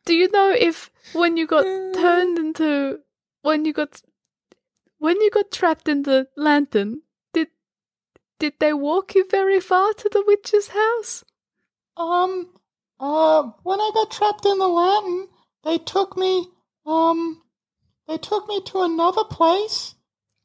Do 0.05 0.15
you 0.15 0.29
know 0.31 0.51
if 0.51 0.91
when 1.13 1.37
you 1.37 1.47
got 1.47 1.65
turned 1.95 2.39
into 2.39 3.01
when 3.43 3.65
you 3.65 3.73
got 3.73 4.03
when 4.99 5.21
you 5.21 5.31
got 5.31 5.51
trapped 5.51 5.89
in 5.89 6.03
the 6.03 6.29
lantern, 6.37 7.03
did 8.43 8.55
they 8.59 8.73
walk 8.73 9.15
you 9.15 9.25
very 9.31 9.61
far 9.61 9.93
to 9.93 10.09
the 10.09 10.25
witch's 10.27 10.67
house? 10.67 11.25
Um, 11.97 12.49
uh, 12.99 13.45
when 13.63 13.81
I 13.81 13.93
got 13.95 14.11
trapped 14.11 14.45
in 14.45 14.59
the 14.59 14.67
lantern, 14.67 15.29
they 15.63 15.79
took 15.79 16.17
me, 16.17 16.49
um, 16.85 17.41
they 18.09 18.19
took 18.19 18.49
me 18.49 18.61
to 18.63 18.83
another 18.83 19.23
place, 19.23 19.95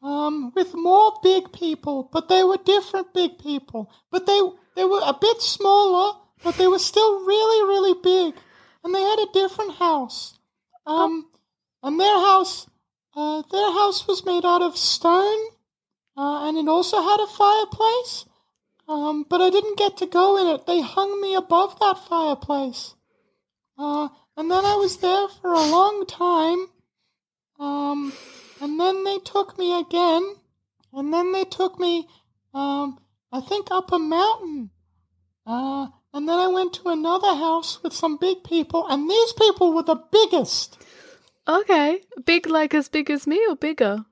um, 0.03 0.51
with 0.53 0.75
more 0.75 1.13
big 1.23 1.51
people, 1.51 2.07
but 2.13 2.29
they 2.29 2.43
were 2.43 2.59
different 2.63 3.15
big 3.15 3.39
people. 3.39 3.91
But 4.11 4.27
they, 4.27 4.41
they 4.75 4.83
were 4.83 5.01
a 5.03 5.17
bit 5.19 5.41
smaller, 5.41 6.19
but 6.43 6.55
they 6.57 6.67
were 6.67 6.77
still 6.77 7.25
really, 7.25 7.67
really 7.67 7.95
big. 8.03 8.35
And 8.83 8.93
they 8.93 9.01
had 9.01 9.25
a 9.25 9.33
different 9.33 9.73
house. 9.73 10.37
Um, 10.85 11.31
and 11.81 11.99
their 11.99 12.19
house, 12.19 12.67
uh, 13.15 13.41
their 13.51 13.71
house 13.71 14.07
was 14.07 14.23
made 14.23 14.45
out 14.45 14.61
of 14.61 14.77
stone, 14.77 15.39
uh, 16.17 16.47
and 16.47 16.57
it 16.57 16.67
also 16.67 17.01
had 17.01 17.19
a 17.19 17.27
fireplace. 17.27 18.25
Um, 18.89 19.25
but 19.29 19.41
I 19.41 19.49
didn't 19.49 19.77
get 19.77 19.97
to 19.97 20.05
go 20.05 20.37
in 20.37 20.47
it. 20.47 20.65
They 20.65 20.81
hung 20.81 21.21
me 21.21 21.35
above 21.35 21.79
that 21.79 21.99
fireplace. 22.09 22.95
Uh, 23.77 24.07
and 24.35 24.49
then 24.49 24.65
I 24.65 24.75
was 24.75 24.97
there 24.97 25.27
for 25.41 25.53
a 25.53 25.59
long 25.59 26.05
time. 26.07 26.67
Um, 27.59 28.13
and 28.61 28.79
then 28.79 29.03
they 29.03 29.17
took 29.19 29.57
me 29.57 29.77
again. 29.79 30.35
And 30.93 31.13
then 31.13 31.33
they 31.33 31.43
took 31.43 31.79
me, 31.79 32.07
um, 32.53 32.99
I 33.31 33.41
think 33.41 33.67
up 33.71 33.91
a 33.91 33.99
mountain. 33.99 34.71
Uh, 35.45 35.87
and 36.13 36.27
then 36.27 36.39
I 36.39 36.47
went 36.47 36.73
to 36.73 36.89
another 36.89 37.35
house 37.35 37.83
with 37.83 37.93
some 37.93 38.17
big 38.17 38.43
people, 38.43 38.87
and 38.87 39.09
these 39.09 39.33
people 39.33 39.73
were 39.73 39.83
the 39.83 40.01
biggest. 40.11 40.77
Okay, 41.47 42.01
big 42.25 42.47
like 42.47 42.73
as 42.73 42.89
big 42.89 43.11
as 43.11 43.27
me 43.27 43.45
or 43.47 43.55
bigger? 43.55 44.05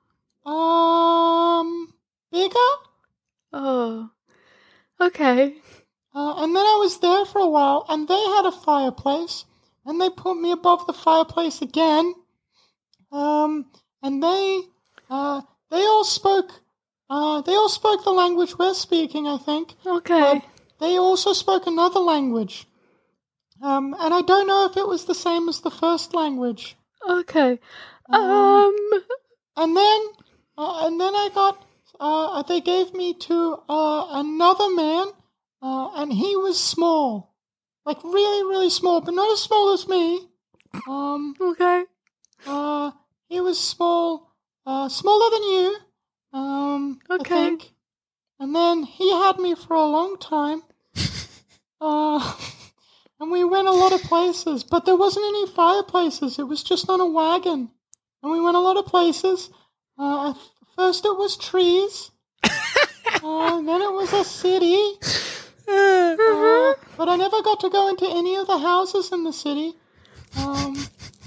Um, 0.44 1.92
bigger? 2.36 2.72
Oh, 3.52 4.10
okay. 5.00 5.54
Uh, 6.14 6.34
and 6.42 6.54
then 6.54 6.64
I 6.64 6.78
was 6.84 6.98
there 7.00 7.24
for 7.24 7.40
a 7.40 7.48
while, 7.48 7.86
and 7.88 8.06
they 8.06 8.24
had 8.36 8.46
a 8.46 8.52
fireplace, 8.52 9.44
and 9.86 10.00
they 10.00 10.10
put 10.10 10.34
me 10.34 10.52
above 10.52 10.86
the 10.86 10.92
fireplace 10.92 11.62
again. 11.62 12.14
Um, 13.10 13.66
and 14.02 14.22
they, 14.22 14.60
uh, 15.08 15.40
they 15.70 15.82
all 15.92 16.04
spoke, 16.04 16.50
uh, 17.08 17.40
they 17.42 17.52
all 17.52 17.68
spoke 17.68 18.04
the 18.04 18.10
language 18.10 18.58
we're 18.58 18.74
speaking, 18.74 19.26
I 19.26 19.38
think. 19.38 19.74
Okay. 19.86 20.20
But 20.20 20.42
they 20.80 20.96
also 20.98 21.32
spoke 21.32 21.66
another 21.66 22.00
language. 22.00 22.66
Um, 23.62 23.94
and 23.98 24.12
I 24.12 24.20
don't 24.20 24.46
know 24.46 24.66
if 24.70 24.76
it 24.76 24.86
was 24.86 25.06
the 25.06 25.14
same 25.14 25.48
as 25.48 25.60
the 25.60 25.70
first 25.70 26.14
language. 26.14 26.76
Okay. 27.08 27.58
Um. 28.10 28.76
And 29.56 29.74
then, 29.74 30.00
uh, 30.58 30.86
and 30.86 31.00
then 31.00 31.14
I 31.14 31.30
got, 31.34 31.64
uh, 32.00 32.42
they 32.42 32.60
gave 32.60 32.92
me 32.94 33.14
to 33.14 33.62
uh, 33.68 34.06
another 34.20 34.68
man, 34.74 35.08
uh, 35.62 35.90
and 35.94 36.12
he 36.12 36.36
was 36.36 36.62
small, 36.62 37.34
like 37.84 38.02
really, 38.04 38.44
really 38.44 38.70
small, 38.70 39.00
but 39.00 39.14
not 39.14 39.32
as 39.32 39.40
small 39.42 39.72
as 39.72 39.88
me. 39.88 40.28
Um, 40.88 41.34
Okay. 41.40 41.84
uh, 42.46 42.90
he 43.28 43.40
was 43.40 43.58
small, 43.58 44.32
uh, 44.64 44.88
smaller 44.88 45.30
than 45.30 45.42
you. 45.42 45.76
Um, 46.32 47.00
Okay. 47.10 47.34
I 47.34 47.48
think. 47.48 47.72
And 48.38 48.54
then 48.54 48.82
he 48.82 49.10
had 49.10 49.38
me 49.38 49.54
for 49.54 49.74
a 49.74 49.86
long 49.86 50.18
time. 50.18 50.62
uh, 51.80 52.36
and 53.20 53.30
we 53.30 53.44
went 53.44 53.68
a 53.68 53.72
lot 53.72 53.92
of 53.92 54.02
places, 54.02 54.62
but 54.64 54.84
there 54.84 54.96
wasn't 54.96 55.24
any 55.26 55.46
fireplaces. 55.46 56.38
It 56.38 56.46
was 56.46 56.62
just 56.62 56.88
on 56.90 57.00
a 57.00 57.06
wagon. 57.06 57.70
And 58.22 58.32
we 58.32 58.40
went 58.40 58.56
a 58.56 58.60
lot 58.60 58.76
of 58.76 58.86
places. 58.86 59.50
Uh, 59.98 60.30
at 60.30 60.36
first 60.76 61.04
it 61.04 61.16
was 61.16 61.36
trees. 61.36 62.10
uh, 62.44 63.60
then 63.62 63.80
it 63.82 63.92
was 63.92 64.12
a 64.12 64.24
city. 64.24 64.78
Uh, 65.68 66.74
but 66.96 67.08
I 67.08 67.16
never 67.16 67.42
got 67.42 67.60
to 67.60 67.70
go 67.70 67.88
into 67.88 68.06
any 68.08 68.36
of 68.36 68.46
the 68.46 68.58
houses 68.58 69.12
in 69.12 69.24
the 69.24 69.32
city. 69.32 69.74
Um, 70.38 70.76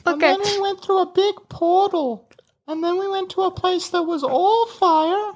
and 0.06 0.22
then 0.22 0.40
we 0.42 0.62
went 0.62 0.82
through 0.84 1.00
a 1.00 1.12
big 1.12 1.36
portal. 1.50 2.28
And 2.68 2.84
then 2.84 3.00
we 3.00 3.08
went 3.08 3.32
to 3.32 3.42
a 3.42 3.52
place 3.52 3.90
that 3.90 4.04
was 4.04 4.24
all 4.24 4.68
fire. 4.68 5.34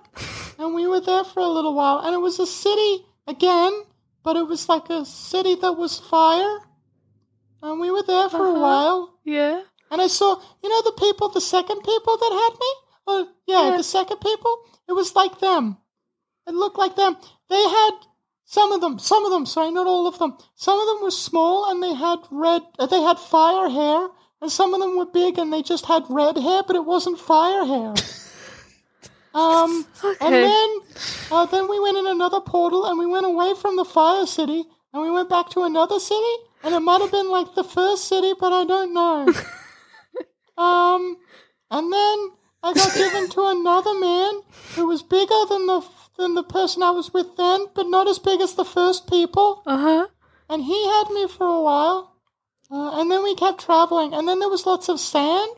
And 0.60 0.73
we 0.76 0.88
were 0.88 1.02
there 1.02 1.23
for 1.23 1.39
a 1.41 1.47
little 1.47 1.73
while. 1.73 1.99
And 1.99 2.13
it 2.13 2.19
was 2.19 2.39
a 2.39 2.45
city 2.47 3.06
again, 3.28 3.73
but 4.23 4.36
it 4.38 4.47
was 4.47 4.69
like 4.69 4.89
a 4.89 5.04
city 5.06 5.56
that 5.56 5.73
was 5.73 5.99
fire. 5.99 6.60
And 7.62 7.80
we 7.80 7.89
were 7.91 8.04
there 8.04 8.30
for 8.30 8.45
a 8.45 8.52
Uh-huh. 8.52 8.60
while. 8.62 9.19
Yeah. 9.26 9.62
And 9.91 10.02
I 10.02 10.08
saw, 10.08 10.39
you 10.63 10.69
know, 10.69 10.82
the 10.84 10.93
people, 10.99 11.30
the 11.30 11.41
second 11.41 11.82
people 11.82 12.17
that 12.17 12.32
had 12.32 12.54
me? 12.60 12.71
Oh, 13.08 13.28
yeah, 13.48 13.70
Yeah. 13.72 13.78
the 13.78 13.84
second 13.84 14.18
people? 14.22 14.58
It 14.88 14.94
was 14.94 15.16
like 15.16 15.39
them. 15.39 15.78
It 16.48 16.54
looked 16.54 16.78
like 16.78 16.96
them. 16.96 17.18
They 17.50 17.62
had 17.62 17.92
some 18.46 18.72
of 18.72 18.82
them, 18.82 19.00
some 19.00 19.26
of 19.26 19.32
them, 19.32 19.46
sorry, 19.46 19.72
not 19.72 19.88
all 19.88 20.08
of 20.08 20.20
them. 20.20 20.38
Some 20.56 20.80
of 20.80 20.88
them 20.88 21.02
were 21.04 21.12
small 21.12 21.70
and 21.70 21.82
they 21.82 21.94
had 21.94 22.20
red, 22.32 22.62
uh, 22.80 22.86
they 22.86 23.02
had 23.02 23.18
fire 23.20 23.70
hair 23.70 24.10
and 24.42 24.52
some 24.52 24.74
of 24.74 24.80
them 24.82 24.98
were 24.98 25.06
big 25.06 25.38
and 25.39 25.52
they 25.52 25.62
just 25.63 25.86
had 25.86 26.04
red 26.10 26.38
hair, 26.38 26.63
but 26.68 26.76
it 26.76 26.86
wasn't 26.86 27.20
fire 27.20 27.66
hair. 27.66 27.94
Um, 29.36 29.88
and 30.22 30.32
then, 30.32 30.70
uh, 31.32 31.48
then 31.48 31.68
we 31.68 31.80
went 31.80 31.98
in 31.98 32.06
another 32.06 32.39
portal 32.39 32.86
and 32.86 33.00
we 33.00 33.08
went 33.08 33.26
away 33.26 33.56
from 33.60 33.78
the 33.78 33.84
fire 33.84 34.28
city 34.28 34.63
and 34.94 35.02
we 35.02 35.10
went 35.10 35.28
back 35.28 35.50
to 35.52 35.63
another 35.63 36.00
city 36.00 36.36
and 36.63 36.76
it 36.76 36.82
might 36.82 37.02
have 37.02 37.12
been 37.12 37.32
like 37.32 37.56
the 37.56 37.63
first 37.63 38.08
city, 38.08 38.34
but 38.39 38.54
I 38.54 38.63
don't 38.63 38.94
know. 38.94 39.34
um, 40.63 41.18
and 41.72 41.92
then 41.92 42.18
I 42.63 42.73
got 42.73 42.95
given 42.95 43.30
to 43.30 43.47
another 43.47 43.93
man 43.99 44.41
who 44.76 44.88
was 44.88 45.04
bigger 45.04 45.45
than 45.49 45.67
the 45.67 45.82
than 46.17 46.36
the 46.36 46.43
person 46.43 46.84
I 46.84 46.91
was 46.91 47.13
with 47.13 47.36
then, 47.36 47.65
but 47.76 47.88
not 47.88 48.08
as 48.08 48.19
big 48.19 48.39
as 48.39 48.54
the 48.54 48.65
first 48.65 49.10
people. 49.10 49.63
Uh 49.65 49.78
huh. 49.78 50.08
And 50.49 50.63
he 50.63 50.88
had 50.88 51.10
me 51.10 51.28
for 51.28 51.45
a 51.45 51.62
while. 51.62 52.15
Uh, 52.71 52.99
and 52.99 53.12
then 53.12 53.23
we 53.23 53.36
kept 53.36 53.65
traveling. 53.65 54.13
And 54.13 54.28
then 54.28 54.39
there 54.39 54.49
was 54.49 54.65
lots 54.65 54.89
of 54.89 54.99
sand. 54.99 55.52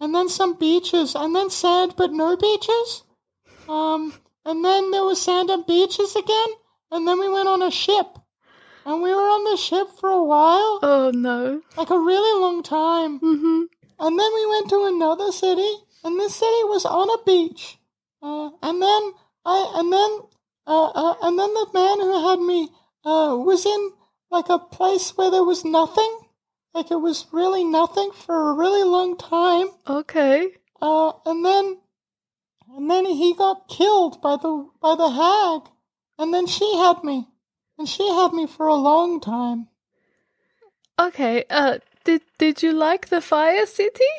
And 0.00 0.14
then 0.14 0.28
some 0.28 0.58
beaches. 0.58 1.14
And 1.14 1.34
then 1.34 1.50
sand, 1.50 1.94
but 1.96 2.12
no 2.12 2.36
beaches. 2.36 3.02
Um, 3.68 4.12
and 4.44 4.64
then 4.64 4.90
there 4.90 5.04
was 5.04 5.20
sand 5.20 5.50
and 5.50 5.66
beaches 5.66 6.16
again. 6.16 6.48
And 6.90 7.06
then 7.06 7.18
we 7.18 7.28
went 7.28 7.48
on 7.48 7.62
a 7.62 7.70
ship. 7.70 8.06
And 8.84 9.02
we 9.02 9.10
were 9.10 9.28
on 9.36 9.44
the 9.50 9.56
ship 9.56 9.88
for 9.98 10.10
a 10.10 10.22
while. 10.22 10.78
Oh 10.82 11.10
no. 11.12 11.62
Like 11.76 11.90
a 11.90 11.98
really 11.98 12.40
long 12.40 12.62
time. 12.62 13.18
Mm-hmm. 13.20 13.62
And 13.98 14.18
then 14.18 14.34
we 14.34 14.46
went 14.46 14.68
to 14.70 14.84
another 14.84 15.32
city, 15.32 15.72
and 16.06 16.20
this 16.20 16.36
city 16.36 16.62
was 16.64 16.86
on 16.86 17.10
a 17.10 17.24
beach. 17.24 17.78
Uh, 18.22 18.50
and 18.62 18.80
then 18.80 19.12
I, 19.44 19.72
and 19.74 19.92
then, 19.92 20.10
uh, 20.66 20.86
uh, 20.86 21.14
and 21.22 21.36
then 21.36 21.52
the 21.52 21.66
man 21.74 22.00
who 22.00 22.28
had 22.28 22.38
me 22.38 22.68
uh, 23.04 23.36
was 23.36 23.66
in 23.66 23.92
like 24.30 24.48
a 24.48 24.58
place 24.58 25.10
where 25.16 25.32
there 25.32 25.42
was 25.42 25.64
nothing. 25.64 26.18
Like 26.72 26.92
it 26.92 27.00
was 27.00 27.26
really 27.32 27.64
nothing 27.64 28.12
for 28.12 28.50
a 28.50 28.54
really 28.54 28.84
long 28.84 29.18
time. 29.18 29.68
Okay. 29.88 30.52
Uh, 30.80 31.12
and 31.24 31.44
then, 31.44 31.78
and 32.76 32.88
then 32.88 33.06
he 33.06 33.34
got 33.34 33.68
killed 33.68 34.22
by 34.22 34.36
the 34.36 34.68
by 34.80 34.94
the 34.94 35.08
hag, 35.08 35.72
and 36.18 36.32
then 36.32 36.46
she 36.46 36.76
had 36.76 37.02
me, 37.02 37.26
and 37.78 37.88
she 37.88 38.06
had 38.08 38.32
me 38.32 38.46
for 38.46 38.66
a 38.66 38.74
long 38.74 39.20
time. 39.20 39.68
Okay. 41.00 41.44
Uh, 41.50 41.78
did 42.04 42.22
did 42.38 42.62
you 42.62 42.72
like 42.72 43.08
the 43.08 43.20
Fire 43.20 43.66
City? 43.66 44.12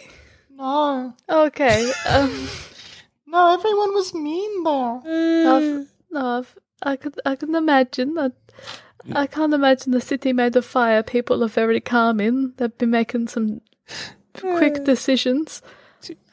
No, 0.58 1.14
Okay. 1.30 1.92
Um. 2.10 2.48
no, 3.28 3.54
everyone 3.54 3.94
was 3.94 4.14
mean 4.14 4.64
there. 4.64 5.02
I've, 5.54 5.88
no, 6.12 6.38
I've, 6.40 6.58
I 6.82 6.96
could 6.96 7.20
I 7.26 7.36
can 7.36 7.54
imagine 7.56 8.16
that. 8.16 8.34
I 9.14 9.26
can't 9.28 9.54
imagine 9.54 9.94
the 9.94 10.02
city 10.02 10.34
made 10.34 10.56
of 10.58 10.66
fire. 10.66 11.02
People 11.02 11.42
are 11.44 11.48
very 11.48 11.80
calm 11.80 12.20
in. 12.20 12.54
They've 12.58 12.78
been 12.78 12.90
making 12.92 13.30
some 13.30 13.62
quick 14.34 14.84
decisions. 14.84 15.62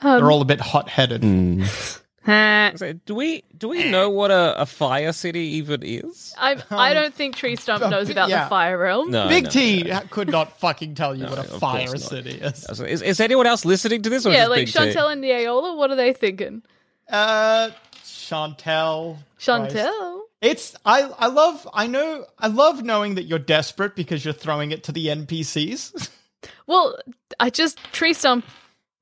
Um, 0.00 0.18
They're 0.18 0.30
all 0.30 0.42
a 0.42 0.46
bit 0.46 0.60
hot 0.60 0.88
headed. 0.88 1.22
So, 2.26 2.92
do 3.04 3.14
we 3.14 3.44
do 3.56 3.68
we 3.68 3.90
know 3.90 4.08
what 4.08 4.30
a, 4.30 4.62
a 4.62 4.66
fire 4.66 5.12
city 5.12 5.40
even 5.56 5.82
is? 5.82 6.34
I 6.38 6.62
I 6.70 6.94
don't 6.94 7.14
think 7.14 7.36
Tree 7.36 7.56
Stump 7.56 7.82
um, 7.82 7.90
knows 7.90 8.08
about 8.08 8.28
yeah. 8.28 8.44
the 8.44 8.50
fire 8.50 8.78
realm. 8.78 9.10
No, 9.10 9.28
Big 9.28 9.44
no, 9.44 9.50
T 9.50 9.82
no. 9.82 10.00
could 10.10 10.28
not 10.28 10.58
fucking 10.58 10.94
tell 10.94 11.14
you 11.14 11.26
what 11.26 11.38
a 11.38 11.44
fire 11.44 11.96
city 11.96 12.32
is. 12.32 12.66
Is, 12.80 13.02
is 13.02 13.20
anyone 13.20 13.46
else 13.46 13.64
listening 13.64 14.02
to 14.02 14.10
this? 14.10 14.24
Or 14.24 14.32
yeah, 14.32 14.46
like 14.46 14.66
Big 14.66 14.68
T? 14.68 14.78
Chantel 14.78 15.12
and 15.12 15.22
Neola. 15.22 15.76
What 15.76 15.90
are 15.90 15.96
they 15.96 16.12
thinking? 16.12 16.62
Uh, 17.10 17.70
Chantel. 18.02 19.18
Christ. 19.42 19.74
Chantel. 19.74 20.20
It's 20.40 20.74
I 20.84 21.02
I 21.02 21.26
love 21.26 21.68
I 21.72 21.86
know 21.86 22.26
I 22.38 22.48
love 22.48 22.82
knowing 22.82 23.16
that 23.16 23.24
you're 23.24 23.38
desperate 23.38 23.94
because 23.94 24.24
you're 24.24 24.34
throwing 24.34 24.72
it 24.72 24.84
to 24.84 24.92
the 24.92 25.08
NPCs. 25.08 26.10
Well, 26.66 26.96
I 27.40 27.50
just 27.50 27.78
Tree 27.92 28.12
Stump. 28.12 28.44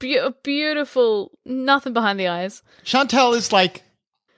Be- 0.03 0.21
beautiful. 0.43 1.31
Nothing 1.47 1.93
behind 1.93 2.19
the 2.19 2.27
eyes. 2.27 2.63
Chantel 2.85 3.37
is 3.37 3.53
like 3.53 3.85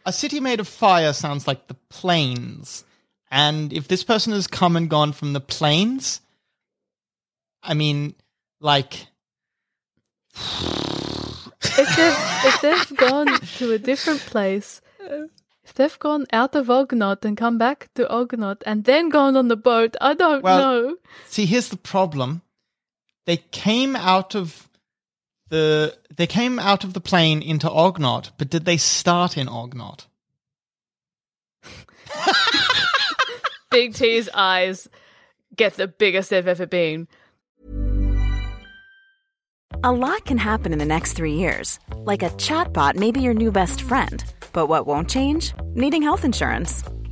a 0.04 0.12
city 0.12 0.38
made 0.38 0.60
of 0.60 0.68
fire 0.68 1.12
sounds 1.14 1.46
like 1.48 1.66
the 1.68 1.76
planes. 1.88 2.84
And 3.30 3.72
if 3.72 3.88
this 3.88 4.04
person 4.04 4.32
has 4.34 4.46
come 4.46 4.76
and 4.76 4.90
gone 4.90 5.12
from 5.12 5.32
the 5.32 5.40
planes, 5.40 6.20
I 7.62 7.72
mean, 7.74 8.14
like 8.60 9.06
If 11.76 11.96
they've 11.96 12.18
if 12.44 12.60
they've 12.60 12.96
gone 12.98 13.40
to 13.58 13.72
a 13.72 13.78
different 13.78 14.20
place, 14.20 14.82
if 15.64 15.72
they've 15.74 15.98
gone 15.98 16.26
out 16.30 16.54
of 16.54 16.66
Ognot 16.68 17.24
and 17.24 17.36
come 17.36 17.56
back 17.56 17.88
to 17.94 18.06
Ognot 18.06 18.62
and 18.66 18.84
then 18.84 19.08
gone 19.08 19.34
on 19.36 19.48
the 19.48 19.56
boat, 19.56 19.96
I 20.00 20.12
don't 20.14 20.42
Well- 20.42 20.58
know. 20.58 20.96
See, 21.26 21.46
here's 21.46 21.70
the 21.70 21.78
problem. 21.78 22.42
They 23.24 23.38
came 23.38 23.96
out 23.96 24.34
of 24.36 24.68
the 25.48 25.96
they 26.14 26.26
came 26.26 26.58
out 26.58 26.84
of 26.84 26.94
the 26.94 27.00
plane 27.00 27.42
into 27.42 27.68
Ognot, 27.68 28.32
but 28.38 28.50
did 28.50 28.64
they 28.64 28.76
start 28.76 29.36
in 29.36 29.48
Ognot? 29.48 30.06
Big 33.70 33.94
T's 33.94 34.28
eyes 34.32 34.88
get 35.56 35.74
the 35.74 35.88
biggest 35.88 36.30
they've 36.30 36.46
ever 36.46 36.66
been. 36.66 37.08
A 39.82 39.92
lot 39.92 40.24
can 40.24 40.38
happen 40.38 40.72
in 40.72 40.78
the 40.78 40.84
next 40.84 41.12
three 41.12 41.34
years. 41.34 41.78
Like 41.96 42.22
a 42.22 42.30
chatbot 42.30 42.94
may 42.96 43.10
be 43.10 43.20
your 43.20 43.34
new 43.34 43.50
best 43.50 43.82
friend. 43.82 44.24
But 44.52 44.68
what 44.68 44.86
won't 44.86 45.10
change? 45.10 45.52
Needing 45.74 46.02
health 46.02 46.24
insurance. 46.24 46.82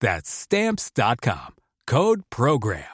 That's 0.00 0.30
stamps.com. 0.30 1.54
Code 1.86 2.22
program. 2.30 2.84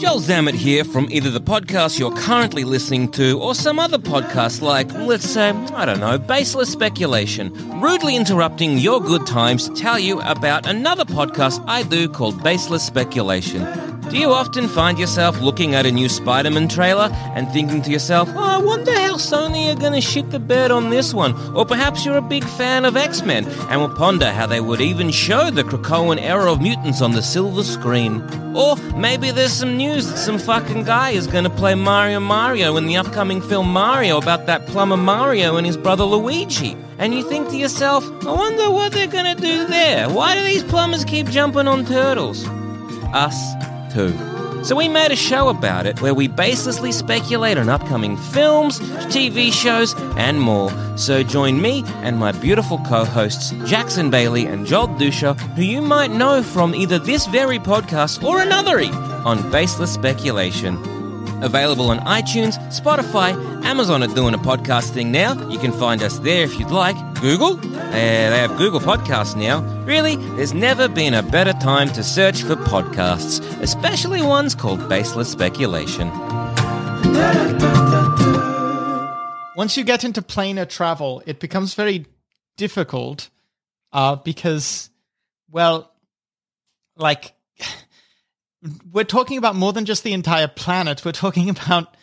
Joel 0.00 0.20
Zammit 0.20 0.54
here 0.54 0.82
from 0.82 1.08
either 1.10 1.30
the 1.30 1.40
podcast 1.40 1.98
you're 1.98 2.16
currently 2.16 2.64
listening 2.64 3.10
to 3.12 3.38
or 3.40 3.54
some 3.54 3.78
other 3.78 3.98
podcast 3.98 4.62
like, 4.62 4.92
let's 4.92 5.28
say, 5.28 5.50
I 5.50 5.84
don't 5.84 6.00
know, 6.00 6.18
Baseless 6.18 6.72
Speculation, 6.72 7.52
rudely 7.80 8.16
interrupting 8.16 8.78
your 8.78 9.00
good 9.00 9.26
times 9.26 9.68
to 9.68 9.74
tell 9.74 9.98
you 9.98 10.20
about 10.22 10.66
another 10.66 11.04
podcast 11.04 11.62
I 11.68 11.82
do 11.82 12.08
called 12.08 12.42
Baseless 12.42 12.84
Speculation. 12.84 13.62
Do 14.10 14.18
you 14.18 14.32
often 14.32 14.66
find 14.66 14.98
yourself 14.98 15.40
looking 15.40 15.76
at 15.76 15.86
a 15.86 15.92
new 15.92 16.08
Spider 16.08 16.50
Man 16.50 16.66
trailer 16.66 17.10
and 17.36 17.48
thinking 17.52 17.80
to 17.82 17.92
yourself, 17.92 18.28
oh, 18.34 18.40
I 18.40 18.58
wonder 18.58 18.92
how 18.92 19.14
Sony 19.14 19.72
are 19.72 19.78
going 19.78 19.92
to 19.92 20.00
shit 20.00 20.32
the 20.32 20.40
bed 20.40 20.72
on 20.72 20.90
this 20.90 21.14
one? 21.14 21.32
Or 21.54 21.64
perhaps 21.64 22.04
you're 22.04 22.16
a 22.16 22.20
big 22.20 22.42
fan 22.42 22.84
of 22.84 22.96
X 22.96 23.22
Men 23.22 23.46
and 23.46 23.80
will 23.80 23.94
ponder 23.94 24.32
how 24.32 24.46
they 24.46 24.60
would 24.60 24.80
even 24.80 25.12
show 25.12 25.48
the 25.48 25.62
Krakoan 25.62 26.20
era 26.20 26.50
of 26.50 26.60
mutants 26.60 27.00
on 27.00 27.12
the 27.12 27.22
silver 27.22 27.62
screen. 27.62 28.20
Or 28.56 28.74
maybe 28.96 29.30
there's 29.30 29.52
some 29.52 29.76
news 29.76 30.10
that 30.10 30.18
some 30.18 30.40
fucking 30.40 30.82
guy 30.82 31.10
is 31.10 31.28
going 31.28 31.44
to 31.44 31.50
play 31.50 31.76
Mario 31.76 32.18
Mario 32.18 32.76
in 32.78 32.88
the 32.88 32.96
upcoming 32.96 33.40
film 33.40 33.72
Mario 33.72 34.18
about 34.18 34.46
that 34.46 34.66
plumber 34.66 34.96
Mario 34.96 35.56
and 35.56 35.64
his 35.64 35.76
brother 35.76 36.02
Luigi. 36.02 36.76
And 36.98 37.14
you 37.14 37.22
think 37.28 37.48
to 37.50 37.56
yourself, 37.56 38.04
I 38.26 38.32
wonder 38.32 38.72
what 38.72 38.90
they're 38.90 39.06
going 39.06 39.36
to 39.36 39.40
do 39.40 39.68
there. 39.68 40.08
Why 40.08 40.34
do 40.34 40.42
these 40.42 40.64
plumbers 40.64 41.04
keep 41.04 41.28
jumping 41.28 41.68
on 41.68 41.84
turtles? 41.84 42.44
Us 43.14 43.54
So 44.62 44.76
we 44.76 44.88
made 44.88 45.10
a 45.10 45.16
show 45.16 45.48
about 45.48 45.86
it 45.86 46.02
where 46.02 46.12
we 46.12 46.28
baselessly 46.28 46.92
speculate 46.92 47.56
on 47.56 47.68
upcoming 47.70 48.16
films, 48.16 48.78
TV 49.08 49.50
shows, 49.52 49.94
and 50.16 50.40
more. 50.40 50.70
So 50.98 51.22
join 51.22 51.62
me 51.62 51.82
and 52.02 52.18
my 52.18 52.32
beautiful 52.32 52.78
co-hosts 52.86 53.50
Jackson 53.64 54.10
Bailey 54.10 54.44
and 54.46 54.66
Joel 54.66 54.88
Duscher, 54.88 55.38
who 55.56 55.62
you 55.62 55.80
might 55.80 56.10
know 56.10 56.42
from 56.42 56.74
either 56.74 56.98
this 56.98 57.26
very 57.26 57.58
podcast 57.58 58.22
or 58.22 58.42
another 58.42 58.80
on 59.24 59.50
Baseless 59.50 59.94
Speculation. 59.94 60.99
Available 61.42 61.90
on 61.90 61.98
iTunes, 62.00 62.58
Spotify, 62.68 63.34
Amazon 63.64 64.02
are 64.02 64.14
doing 64.14 64.34
a 64.34 64.38
podcast 64.38 64.90
thing 64.90 65.10
now. 65.10 65.48
You 65.48 65.58
can 65.58 65.72
find 65.72 66.02
us 66.02 66.18
there 66.18 66.44
if 66.44 66.58
you'd 66.58 66.70
like. 66.70 66.96
Google? 67.20 67.58
Uh, 67.58 67.90
they 67.90 68.38
have 68.38 68.56
Google 68.56 68.80
Podcasts 68.80 69.36
now. 69.36 69.60
Really, 69.84 70.16
there's 70.36 70.54
never 70.54 70.88
been 70.88 71.14
a 71.14 71.22
better 71.22 71.52
time 71.54 71.88
to 71.90 72.02
search 72.02 72.42
for 72.42 72.56
podcasts, 72.56 73.40
especially 73.60 74.22
ones 74.22 74.54
called 74.54 74.88
Baseless 74.88 75.30
Speculation. 75.30 76.10
Once 79.56 79.76
you 79.76 79.84
get 79.84 80.04
into 80.04 80.22
planar 80.22 80.68
travel, 80.68 81.22
it 81.26 81.38
becomes 81.40 81.74
very 81.74 82.06
difficult 82.56 83.28
uh, 83.92 84.16
because, 84.16 84.90
well, 85.50 85.92
like, 86.96 87.32
we're 88.90 89.04
talking 89.04 89.38
about 89.38 89.56
more 89.56 89.72
than 89.72 89.84
just 89.84 90.04
the 90.04 90.12
entire 90.12 90.48
planet. 90.48 91.04
We're 91.04 91.12
talking 91.12 91.48
about 91.50 91.96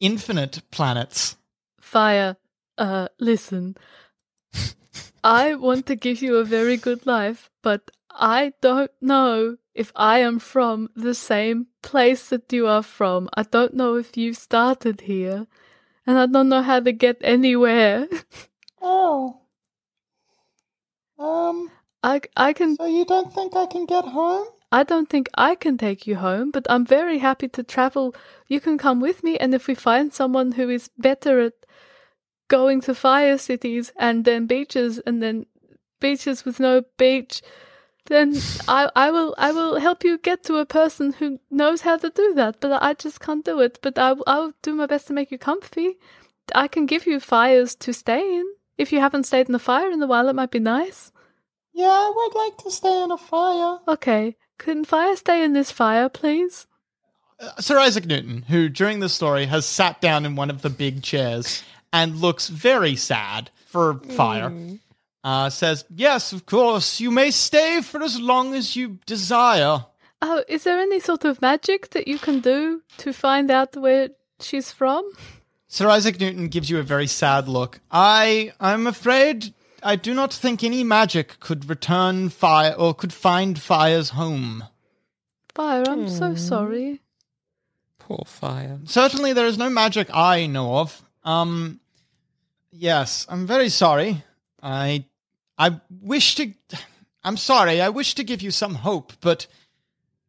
infinite 0.00 0.62
planets. 0.70 1.36
Fire, 1.80 2.36
uh, 2.78 3.08
listen. 3.18 3.76
I 5.24 5.54
want 5.54 5.86
to 5.86 5.96
give 5.96 6.22
you 6.22 6.36
a 6.36 6.44
very 6.44 6.76
good 6.76 7.06
life, 7.06 7.50
but 7.62 7.90
I 8.10 8.52
don't 8.60 8.90
know 9.00 9.56
if 9.74 9.92
I 9.96 10.18
am 10.18 10.38
from 10.38 10.90
the 10.94 11.14
same 11.14 11.66
place 11.82 12.28
that 12.28 12.52
you 12.52 12.66
are 12.68 12.82
from. 12.82 13.28
I 13.34 13.42
don't 13.42 13.74
know 13.74 13.96
if 13.96 14.16
you 14.16 14.34
started 14.34 15.02
here, 15.02 15.46
and 16.06 16.18
I 16.18 16.26
don't 16.26 16.48
know 16.48 16.62
how 16.62 16.80
to 16.80 16.92
get 16.92 17.18
anywhere. 17.22 18.08
Oh. 18.86 19.40
Um, 21.18 21.70
I, 22.02 22.20
I 22.36 22.52
can 22.52 22.76
so 22.76 22.84
you 22.84 23.06
don't 23.06 23.32
think 23.32 23.56
I 23.56 23.64
can 23.64 23.86
get 23.86 24.04
home? 24.04 24.46
I 24.74 24.82
don't 24.82 25.08
think 25.08 25.28
I 25.36 25.54
can 25.54 25.78
take 25.78 26.04
you 26.04 26.16
home, 26.16 26.50
but 26.50 26.66
I'm 26.68 26.84
very 26.84 27.18
happy 27.18 27.46
to 27.46 27.62
travel. 27.62 28.12
You 28.48 28.58
can 28.58 28.76
come 28.76 28.98
with 28.98 29.22
me, 29.22 29.38
and 29.38 29.54
if 29.54 29.68
we 29.68 29.76
find 29.76 30.12
someone 30.12 30.50
who 30.58 30.68
is 30.68 30.90
better 30.98 31.38
at 31.38 31.52
going 32.48 32.80
to 32.80 32.92
fire 32.92 33.38
cities 33.38 33.92
and 33.96 34.24
then 34.24 34.48
beaches 34.48 34.98
and 35.06 35.22
then 35.22 35.46
beaches 36.00 36.44
with 36.44 36.58
no 36.58 36.82
beach, 36.98 37.40
then 38.06 38.34
I, 38.66 38.90
I 38.96 39.12
will 39.12 39.32
I 39.38 39.52
will 39.52 39.78
help 39.78 40.02
you 40.02 40.18
get 40.18 40.42
to 40.46 40.56
a 40.56 40.66
person 40.66 41.12
who 41.12 41.38
knows 41.52 41.82
how 41.82 41.96
to 41.98 42.10
do 42.10 42.34
that. 42.34 42.60
But 42.60 42.82
I 42.82 42.94
just 42.94 43.20
can't 43.20 43.44
do 43.44 43.60
it. 43.60 43.78
But 43.80 43.96
I 43.96 44.16
I'll 44.26 44.54
do 44.62 44.74
my 44.74 44.86
best 44.86 45.06
to 45.06 45.12
make 45.12 45.30
you 45.30 45.38
comfy. 45.38 45.98
I 46.52 46.66
can 46.66 46.86
give 46.86 47.06
you 47.06 47.20
fires 47.20 47.76
to 47.76 47.92
stay 47.92 48.22
in. 48.38 48.46
If 48.76 48.92
you 48.92 48.98
haven't 48.98 49.30
stayed 49.30 49.48
in 49.48 49.54
a 49.54 49.60
fire 49.70 49.92
in 49.92 50.02
a 50.02 50.08
while, 50.08 50.28
it 50.28 50.34
might 50.34 50.50
be 50.50 50.58
nice. 50.58 51.12
Yeah, 51.72 51.86
I 52.06 52.12
would 52.16 52.34
like 52.34 52.56
to 52.64 52.70
stay 52.70 53.02
in 53.04 53.12
a 53.12 53.18
fire. 53.18 53.78
Okay, 53.88 54.36
can 54.58 54.84
fire 54.84 55.16
stay 55.16 55.42
in 55.44 55.52
this 55.52 55.70
fire, 55.70 56.08
please? 56.08 56.66
Uh, 57.40 57.50
Sir 57.60 57.78
Isaac 57.78 58.06
Newton, 58.06 58.42
who 58.42 58.68
during 58.68 59.00
the 59.00 59.08
story 59.08 59.46
has 59.46 59.66
sat 59.66 60.00
down 60.00 60.24
in 60.24 60.36
one 60.36 60.50
of 60.50 60.62
the 60.62 60.70
big 60.70 61.02
chairs 61.02 61.62
and 61.92 62.16
looks 62.16 62.48
very 62.48 62.96
sad 62.96 63.50
for 63.66 63.98
fire, 64.16 64.52
uh, 65.24 65.50
says, 65.50 65.84
Yes, 65.94 66.32
of 66.32 66.46
course, 66.46 67.00
you 67.00 67.10
may 67.10 67.30
stay 67.30 67.80
for 67.80 68.02
as 68.02 68.20
long 68.20 68.54
as 68.54 68.76
you 68.76 68.98
desire. 69.06 69.86
Oh, 70.22 70.44
is 70.48 70.64
there 70.64 70.78
any 70.78 71.00
sort 71.00 71.24
of 71.24 71.42
magic 71.42 71.90
that 71.90 72.08
you 72.08 72.18
can 72.18 72.40
do 72.40 72.82
to 72.98 73.12
find 73.12 73.50
out 73.50 73.76
where 73.76 74.10
she's 74.40 74.72
from? 74.72 75.10
Sir 75.66 75.88
Isaac 75.88 76.20
Newton 76.20 76.48
gives 76.48 76.70
you 76.70 76.78
a 76.78 76.82
very 76.82 77.06
sad 77.06 77.48
look. 77.48 77.80
I, 77.90 78.52
I'm 78.60 78.86
afraid 78.86 79.52
I 79.84 79.96
do 79.96 80.14
not 80.14 80.32
think 80.32 80.64
any 80.64 80.82
magic 80.82 81.38
could 81.40 81.68
return 81.68 82.30
fire 82.30 82.72
or 82.72 82.94
could 82.94 83.12
find 83.12 83.60
fire's 83.60 84.10
home. 84.10 84.64
Fire, 85.54 85.84
I'm 85.86 86.08
so 86.08 86.34
sorry. 86.34 87.02
Poor 87.98 88.24
fire. 88.26 88.80
Certainly, 88.84 89.34
there 89.34 89.46
is 89.46 89.58
no 89.58 89.68
magic 89.68 90.08
I 90.12 90.46
know 90.46 90.78
of. 90.78 91.02
Um, 91.22 91.80
yes, 92.72 93.26
I'm 93.28 93.46
very 93.46 93.68
sorry. 93.68 94.24
I, 94.62 95.04
I 95.58 95.80
wish 96.02 96.34
to. 96.36 96.52
I'm 97.22 97.36
sorry. 97.36 97.80
I 97.80 97.90
wish 97.90 98.14
to 98.14 98.24
give 98.24 98.42
you 98.42 98.50
some 98.50 98.74
hope, 98.74 99.12
but 99.20 99.46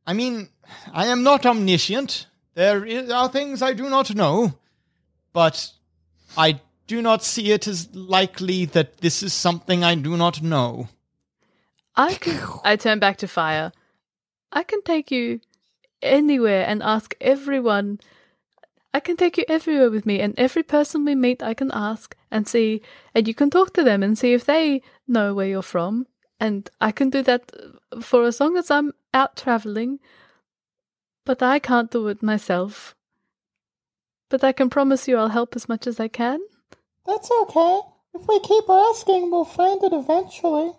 I 0.06 0.13
mean, 0.13 0.50
I 0.94 1.08
am 1.08 1.24
not 1.24 1.46
omniscient. 1.46 2.28
There 2.54 2.86
is, 2.86 3.10
are 3.10 3.30
things 3.30 3.62
I 3.62 3.74
do 3.74 3.89
not 3.89 4.13
know, 4.15 4.54
but 5.34 5.72
I 6.38 6.62
do 6.88 7.02
not 7.02 7.24
see 7.24 7.52
it 7.52 7.67
as 7.67 7.93
likely 7.95 8.65
that 8.65 8.98
this 8.98 9.24
is 9.24 9.34
something 9.34 9.84
I 9.84 9.95
do 9.95 10.17
not 10.17 10.41
know. 10.41 10.89
I 11.95 12.15
can. 12.15 12.39
I 12.63 12.76
turn 12.76 13.00
back 13.00 13.17
to 13.17 13.28
fire. 13.28 13.71
I 14.52 14.63
can 14.63 14.82
take 14.84 15.12
you 15.12 15.39
anywhere 16.02 16.65
and 16.67 16.84
ask 16.84 17.15
everyone. 17.19 18.00
I 18.93 19.00
can 19.00 19.17
take 19.17 19.38
you 19.38 19.45
everywhere 19.50 19.89
with 19.89 20.06
me, 20.06 20.19
and 20.21 20.34
every 20.38 20.63
person 20.63 21.04
we 21.04 21.15
meet, 21.15 21.43
I 21.43 21.54
can 21.54 21.71
ask 21.74 22.15
and 22.32 22.48
see, 22.48 22.82
and 23.13 23.28
you 23.28 23.34
can 23.34 23.50
talk 23.50 23.74
to 23.74 23.84
them 23.84 24.04
and 24.04 24.17
see 24.17 24.34
if 24.34 24.45
they 24.45 24.82
know 25.08 25.34
where 25.34 25.48
you're 25.48 25.62
from. 25.62 26.08
And 26.39 26.69
I 26.80 26.91
can 26.91 27.10
do 27.10 27.21
that 27.24 27.52
for 28.02 28.24
as 28.26 28.39
long 28.39 28.58
as 28.58 28.69
I'm 28.69 28.93
out 29.13 29.36
traveling, 29.36 30.00
but 31.26 31.41
I 31.41 31.60
can't 31.60 31.91
do 31.91 32.08
it 32.08 32.21
myself. 32.21 32.95
But 34.30 34.43
I 34.43 34.52
can 34.52 34.69
promise 34.69 35.08
you 35.08 35.17
I'll 35.17 35.30
help 35.30 35.56
as 35.56 35.69
much 35.69 35.88
as 35.88 36.00
I 36.00 36.08
can. 36.08 36.39
That's 37.06 37.30
okay. 37.44 37.80
If 38.13 38.28
we 38.28 38.39
keep 38.39 38.70
asking, 38.70 39.30
we'll 39.32 39.46
find 39.46 39.84
it 39.84 39.94
eventually. 39.94 40.72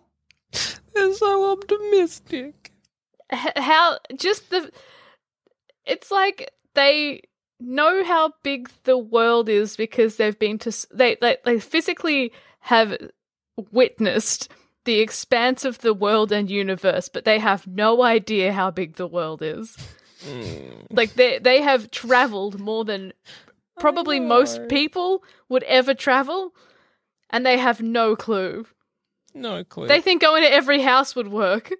They're 0.95 1.15
so 1.15 1.53
optimistic. 1.53 2.73
H- 3.33 3.53
how 3.57 3.99
just 4.17 4.51
the 4.51 4.71
it's 5.85 6.11
like 6.11 6.51
they 6.75 7.23
know 7.61 8.05
how 8.05 8.33
big 8.43 8.71
the 8.85 8.99
world 8.99 9.49
is 9.49 9.77
because 9.77 10.17
they've 10.17 10.39
been 10.39 10.59
to 10.59 10.73
they 10.93 11.17
they, 11.21 11.37
they 11.45 11.59
physically 11.59 12.33
have 12.61 12.97
witnessed 13.73 14.51
the 14.85 15.01
expanse 15.01 15.65
of 15.65 15.79
the 15.79 15.95
world 15.95 16.31
and 16.31 16.51
universe 16.51 17.09
but 17.09 17.25
they 17.25 17.39
have 17.39 17.67
no 17.67 18.03
idea 18.03 18.53
how 18.53 18.71
big 18.71 18.95
the 18.97 19.07
world 19.07 19.43
is 19.43 19.77
like 20.91 21.15
they 21.15 21.39
they 21.39 21.63
have 21.63 21.91
traveled 21.91 22.61
more 22.61 22.85
than 22.85 23.13
probably 23.79 24.19
most 24.21 24.69
people 24.69 25.23
would 25.49 25.63
ever 25.65 25.95
travel 25.95 26.53
and 27.31 27.45
they 27.45 27.59
have 27.59 27.81
no 27.83 28.15
clue 28.17 28.67
No 29.35 29.65
clue. 29.65 29.87
they 29.89 30.01
think 30.01 30.21
going 30.23 30.43
to 30.43 30.53
every 30.53 30.81
house 30.83 31.15
would 31.17 31.29
work 31.29 31.71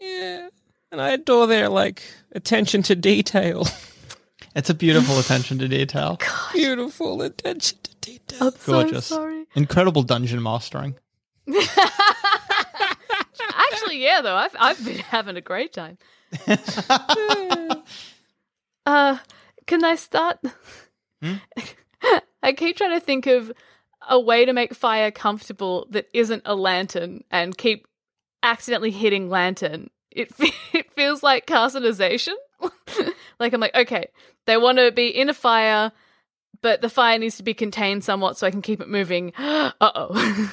yeah. 0.00 0.48
And 0.92 1.00
I 1.00 1.10
adore 1.12 1.46
their 1.46 1.68
like 1.68 2.02
attention 2.32 2.82
to 2.84 2.94
detail. 2.94 3.66
It's 4.56 4.70
a 4.70 4.74
beautiful 4.74 5.18
attention 5.18 5.58
to 5.58 5.66
detail. 5.66 6.16
Beautiful 6.52 7.22
attention 7.22 7.78
to 7.82 7.94
detail. 7.96 8.38
i'm 8.48 8.52
so 8.52 8.72
Gorgeous. 8.82 9.06
sorry 9.06 9.46
Incredible 9.56 10.04
dungeon 10.04 10.40
mastering. 10.42 10.94
Actually, 13.72 14.02
yeah, 14.02 14.20
though 14.22 14.36
I've 14.36 14.54
I've 14.58 14.84
been 14.84 14.98
having 14.98 15.36
a 15.36 15.40
great 15.40 15.72
time. 15.72 15.98
uh, 18.86 19.18
can 19.66 19.84
I 19.84 19.96
start? 19.96 20.38
I 22.42 22.52
keep 22.52 22.76
trying 22.76 22.98
to 22.98 23.00
think 23.00 23.26
of 23.26 23.52
a 24.08 24.20
way 24.20 24.44
to 24.44 24.52
make 24.52 24.74
fire 24.74 25.10
comfortable 25.10 25.86
that 25.90 26.08
isn't 26.12 26.42
a 26.44 26.54
lantern, 26.54 27.24
and 27.30 27.56
keep 27.56 27.86
accidentally 28.42 28.90
hitting 28.90 29.28
lantern. 29.28 29.90
It 30.10 30.32
it 30.72 30.92
feels 30.92 31.22
like 31.22 31.46
carcinization. 31.46 32.34
Like 33.40 33.52
I'm 33.52 33.60
like, 33.60 33.74
okay, 33.74 34.06
they 34.46 34.56
want 34.56 34.78
to 34.78 34.92
be 34.92 35.08
in 35.08 35.28
a 35.28 35.34
fire, 35.34 35.92
but 36.62 36.80
the 36.80 36.88
fire 36.88 37.18
needs 37.18 37.36
to 37.38 37.42
be 37.42 37.52
contained 37.52 38.04
somewhat 38.04 38.38
so 38.38 38.46
I 38.46 38.52
can 38.52 38.62
keep 38.62 38.80
it 38.80 38.88
moving. 38.88 39.32
uh 39.38 39.72
oh. 39.80 40.52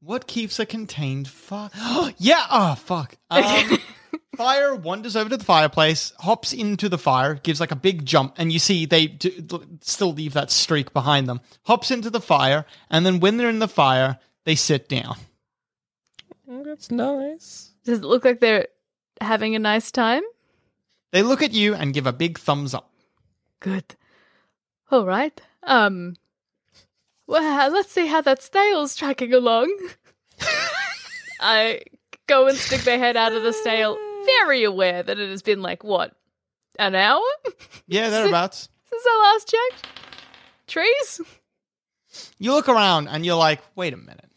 what 0.00 0.26
keeps 0.26 0.58
a 0.58 0.66
contained 0.66 1.28
fire? 1.28 1.70
yeah. 2.18 2.46
Oh 2.50 2.74
fuck. 2.74 3.16
Um, 3.30 3.78
fire 4.36 4.74
wanders 4.74 5.16
over 5.16 5.30
to 5.30 5.36
the 5.36 5.44
fireplace, 5.44 6.12
hops 6.20 6.52
into 6.52 6.88
the 6.88 6.98
fire, 6.98 7.34
gives 7.34 7.60
like 7.60 7.70
a 7.70 7.76
big 7.76 8.04
jump, 8.04 8.34
and 8.36 8.52
you 8.52 8.58
see 8.58 8.86
they 8.86 9.06
do, 9.06 9.62
still 9.80 10.12
leave 10.12 10.34
that 10.34 10.50
streak 10.50 10.92
behind 10.92 11.28
them. 11.28 11.40
Hops 11.64 11.90
into 11.90 12.10
the 12.10 12.20
fire, 12.20 12.64
and 12.90 13.04
then 13.04 13.20
when 13.20 13.36
they're 13.36 13.48
in 13.48 13.58
the 13.58 13.68
fire, 13.68 14.18
they 14.44 14.54
sit 14.54 14.88
down. 14.88 15.16
That's 16.46 16.90
nice. 16.90 17.72
Does 17.84 17.98
it 18.00 18.04
look 18.04 18.24
like 18.24 18.40
they're 18.40 18.68
having 19.20 19.54
a 19.54 19.58
nice 19.58 19.90
time? 19.90 20.22
They 21.12 21.22
look 21.22 21.42
at 21.42 21.52
you 21.52 21.74
and 21.74 21.94
give 21.94 22.06
a 22.06 22.12
big 22.12 22.38
thumbs 22.38 22.74
up. 22.74 22.92
Good. 23.60 23.96
All 24.90 25.04
right. 25.04 25.40
Um. 25.62 26.16
Well, 27.26 27.72
let's 27.72 27.90
see 27.90 28.06
how 28.06 28.20
that 28.20 28.42
snail's 28.42 28.94
tracking 28.94 29.34
along. 29.34 29.76
I 31.40 31.82
go 32.26 32.46
and 32.46 32.56
stick 32.56 32.86
my 32.86 32.92
head 32.92 33.16
out 33.16 33.32
of 33.32 33.42
the 33.42 33.52
snail, 33.52 33.96
very 34.26 34.64
aware 34.64 35.02
that 35.02 35.18
it 35.18 35.30
has 35.30 35.42
been 35.42 35.62
like 35.62 35.84
what, 35.84 36.14
an 36.78 36.94
hour 36.94 37.22
Yeah, 37.86 38.10
thereabouts. 38.14 38.68
since 38.88 39.02
I 39.06 39.32
last 39.32 39.48
checked. 39.48 39.86
Trees. 40.66 41.20
You 42.38 42.52
look 42.52 42.68
around 42.68 43.08
and 43.08 43.24
you're 43.24 43.36
like, 43.36 43.60
wait 43.74 43.92
a 43.92 43.96
minute. 43.96 44.30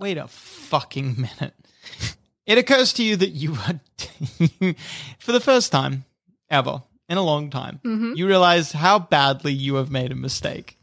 Wait 0.00 0.18
a 0.18 0.28
fucking 0.28 1.16
minute. 1.16 1.54
It 2.46 2.58
occurs 2.58 2.92
to 2.94 3.02
you 3.02 3.16
that 3.16 3.30
you 3.30 3.54
are, 3.54 3.80
for 5.18 5.32
the 5.32 5.40
first 5.40 5.72
time 5.72 6.04
ever 6.50 6.82
in 7.08 7.16
a 7.16 7.22
long 7.22 7.50
time, 7.50 7.80
mm-hmm. 7.84 8.12
you 8.14 8.26
realize 8.26 8.72
how 8.72 8.98
badly 8.98 9.52
you 9.52 9.76
have 9.76 9.90
made 9.90 10.12
a 10.12 10.16
mistake. 10.16 10.78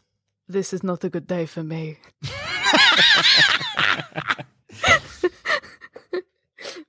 This 0.47 0.73
is 0.73 0.83
not 0.83 1.03
a 1.03 1.09
good 1.09 1.27
day 1.27 1.45
for 1.45 1.63
me. 1.63 1.97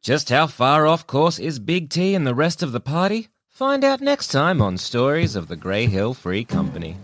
Just 0.02 0.28
how 0.28 0.46
far 0.46 0.86
off 0.86 1.06
course 1.06 1.38
is 1.38 1.58
Big 1.58 1.88
T 1.90 2.14
and 2.14 2.26
the 2.26 2.34
rest 2.34 2.62
of 2.62 2.72
the 2.72 2.80
party? 2.80 3.28
Find 3.48 3.84
out 3.84 4.00
next 4.00 4.28
time 4.28 4.62
on 4.62 4.78
Stories 4.78 5.36
of 5.36 5.48
the 5.48 5.56
Grey 5.56 5.86
Hill 5.86 6.14
Free 6.14 6.44
Company. 6.44 6.96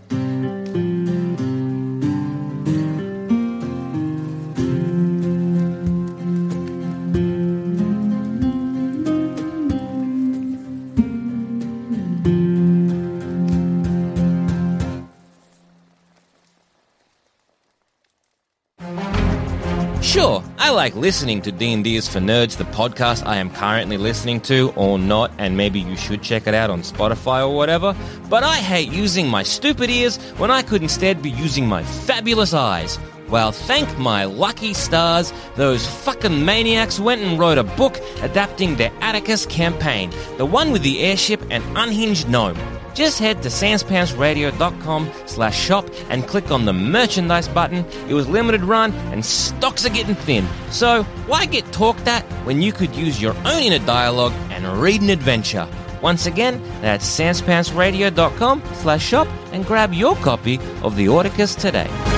Like 20.88 20.96
listening 20.96 21.42
to 21.42 21.52
D&D 21.52 21.96
is 21.96 22.08
for 22.08 22.18
Nerds, 22.18 22.56
the 22.56 22.64
podcast 22.64 23.26
I 23.26 23.36
am 23.36 23.50
currently 23.50 23.98
listening 23.98 24.40
to, 24.42 24.72
or 24.74 24.98
not, 24.98 25.30
and 25.36 25.54
maybe 25.54 25.80
you 25.80 25.98
should 25.98 26.22
check 26.22 26.46
it 26.46 26.54
out 26.54 26.70
on 26.70 26.80
Spotify 26.80 27.46
or 27.46 27.54
whatever, 27.54 27.94
but 28.30 28.42
I 28.42 28.56
hate 28.56 28.90
using 28.90 29.28
my 29.28 29.42
stupid 29.42 29.90
ears 29.90 30.16
when 30.38 30.50
I 30.50 30.62
could 30.62 30.80
instead 30.80 31.20
be 31.20 31.28
using 31.28 31.66
my 31.66 31.82
fabulous 31.82 32.54
eyes. 32.54 32.98
Well, 33.28 33.52
thank 33.52 33.98
my 33.98 34.24
lucky 34.24 34.72
stars, 34.72 35.30
those 35.56 35.86
fucking 35.86 36.42
maniacs 36.42 36.98
went 36.98 37.20
and 37.20 37.38
wrote 37.38 37.58
a 37.58 37.64
book 37.64 38.00
adapting 38.22 38.76
their 38.76 38.92
Atticus 39.02 39.44
campaign, 39.44 40.10
the 40.38 40.46
one 40.46 40.72
with 40.72 40.80
the 40.80 41.00
airship 41.00 41.42
and 41.50 41.62
unhinged 41.76 42.30
gnome. 42.30 42.56
Just 42.98 43.20
head 43.20 43.44
to 43.44 43.48
sanspantsradio.com 43.48 45.12
slash 45.26 45.56
shop 45.56 45.88
and 46.10 46.26
click 46.26 46.50
on 46.50 46.64
the 46.64 46.72
merchandise 46.72 47.46
button. 47.46 47.84
It 48.08 48.12
was 48.12 48.28
limited 48.28 48.64
run 48.64 48.92
and 49.12 49.24
stocks 49.24 49.86
are 49.86 49.90
getting 49.90 50.16
thin. 50.16 50.44
So 50.72 51.04
why 51.28 51.46
get 51.46 51.64
talked 51.70 52.08
at 52.08 52.24
when 52.44 52.60
you 52.60 52.72
could 52.72 52.96
use 52.96 53.22
your 53.22 53.36
own 53.46 53.62
inner 53.62 53.86
dialogue 53.86 54.32
and 54.50 54.66
read 54.82 55.00
an 55.00 55.10
adventure? 55.10 55.68
Once 56.02 56.26
again, 56.26 56.60
that's 56.80 57.06
sanspantsradio.com 57.08 58.64
slash 58.74 59.06
shop 59.06 59.28
and 59.52 59.64
grab 59.64 59.94
your 59.94 60.16
copy 60.16 60.58
of 60.82 60.96
the 60.96 61.06
Orticus 61.06 61.56
today. 61.56 62.17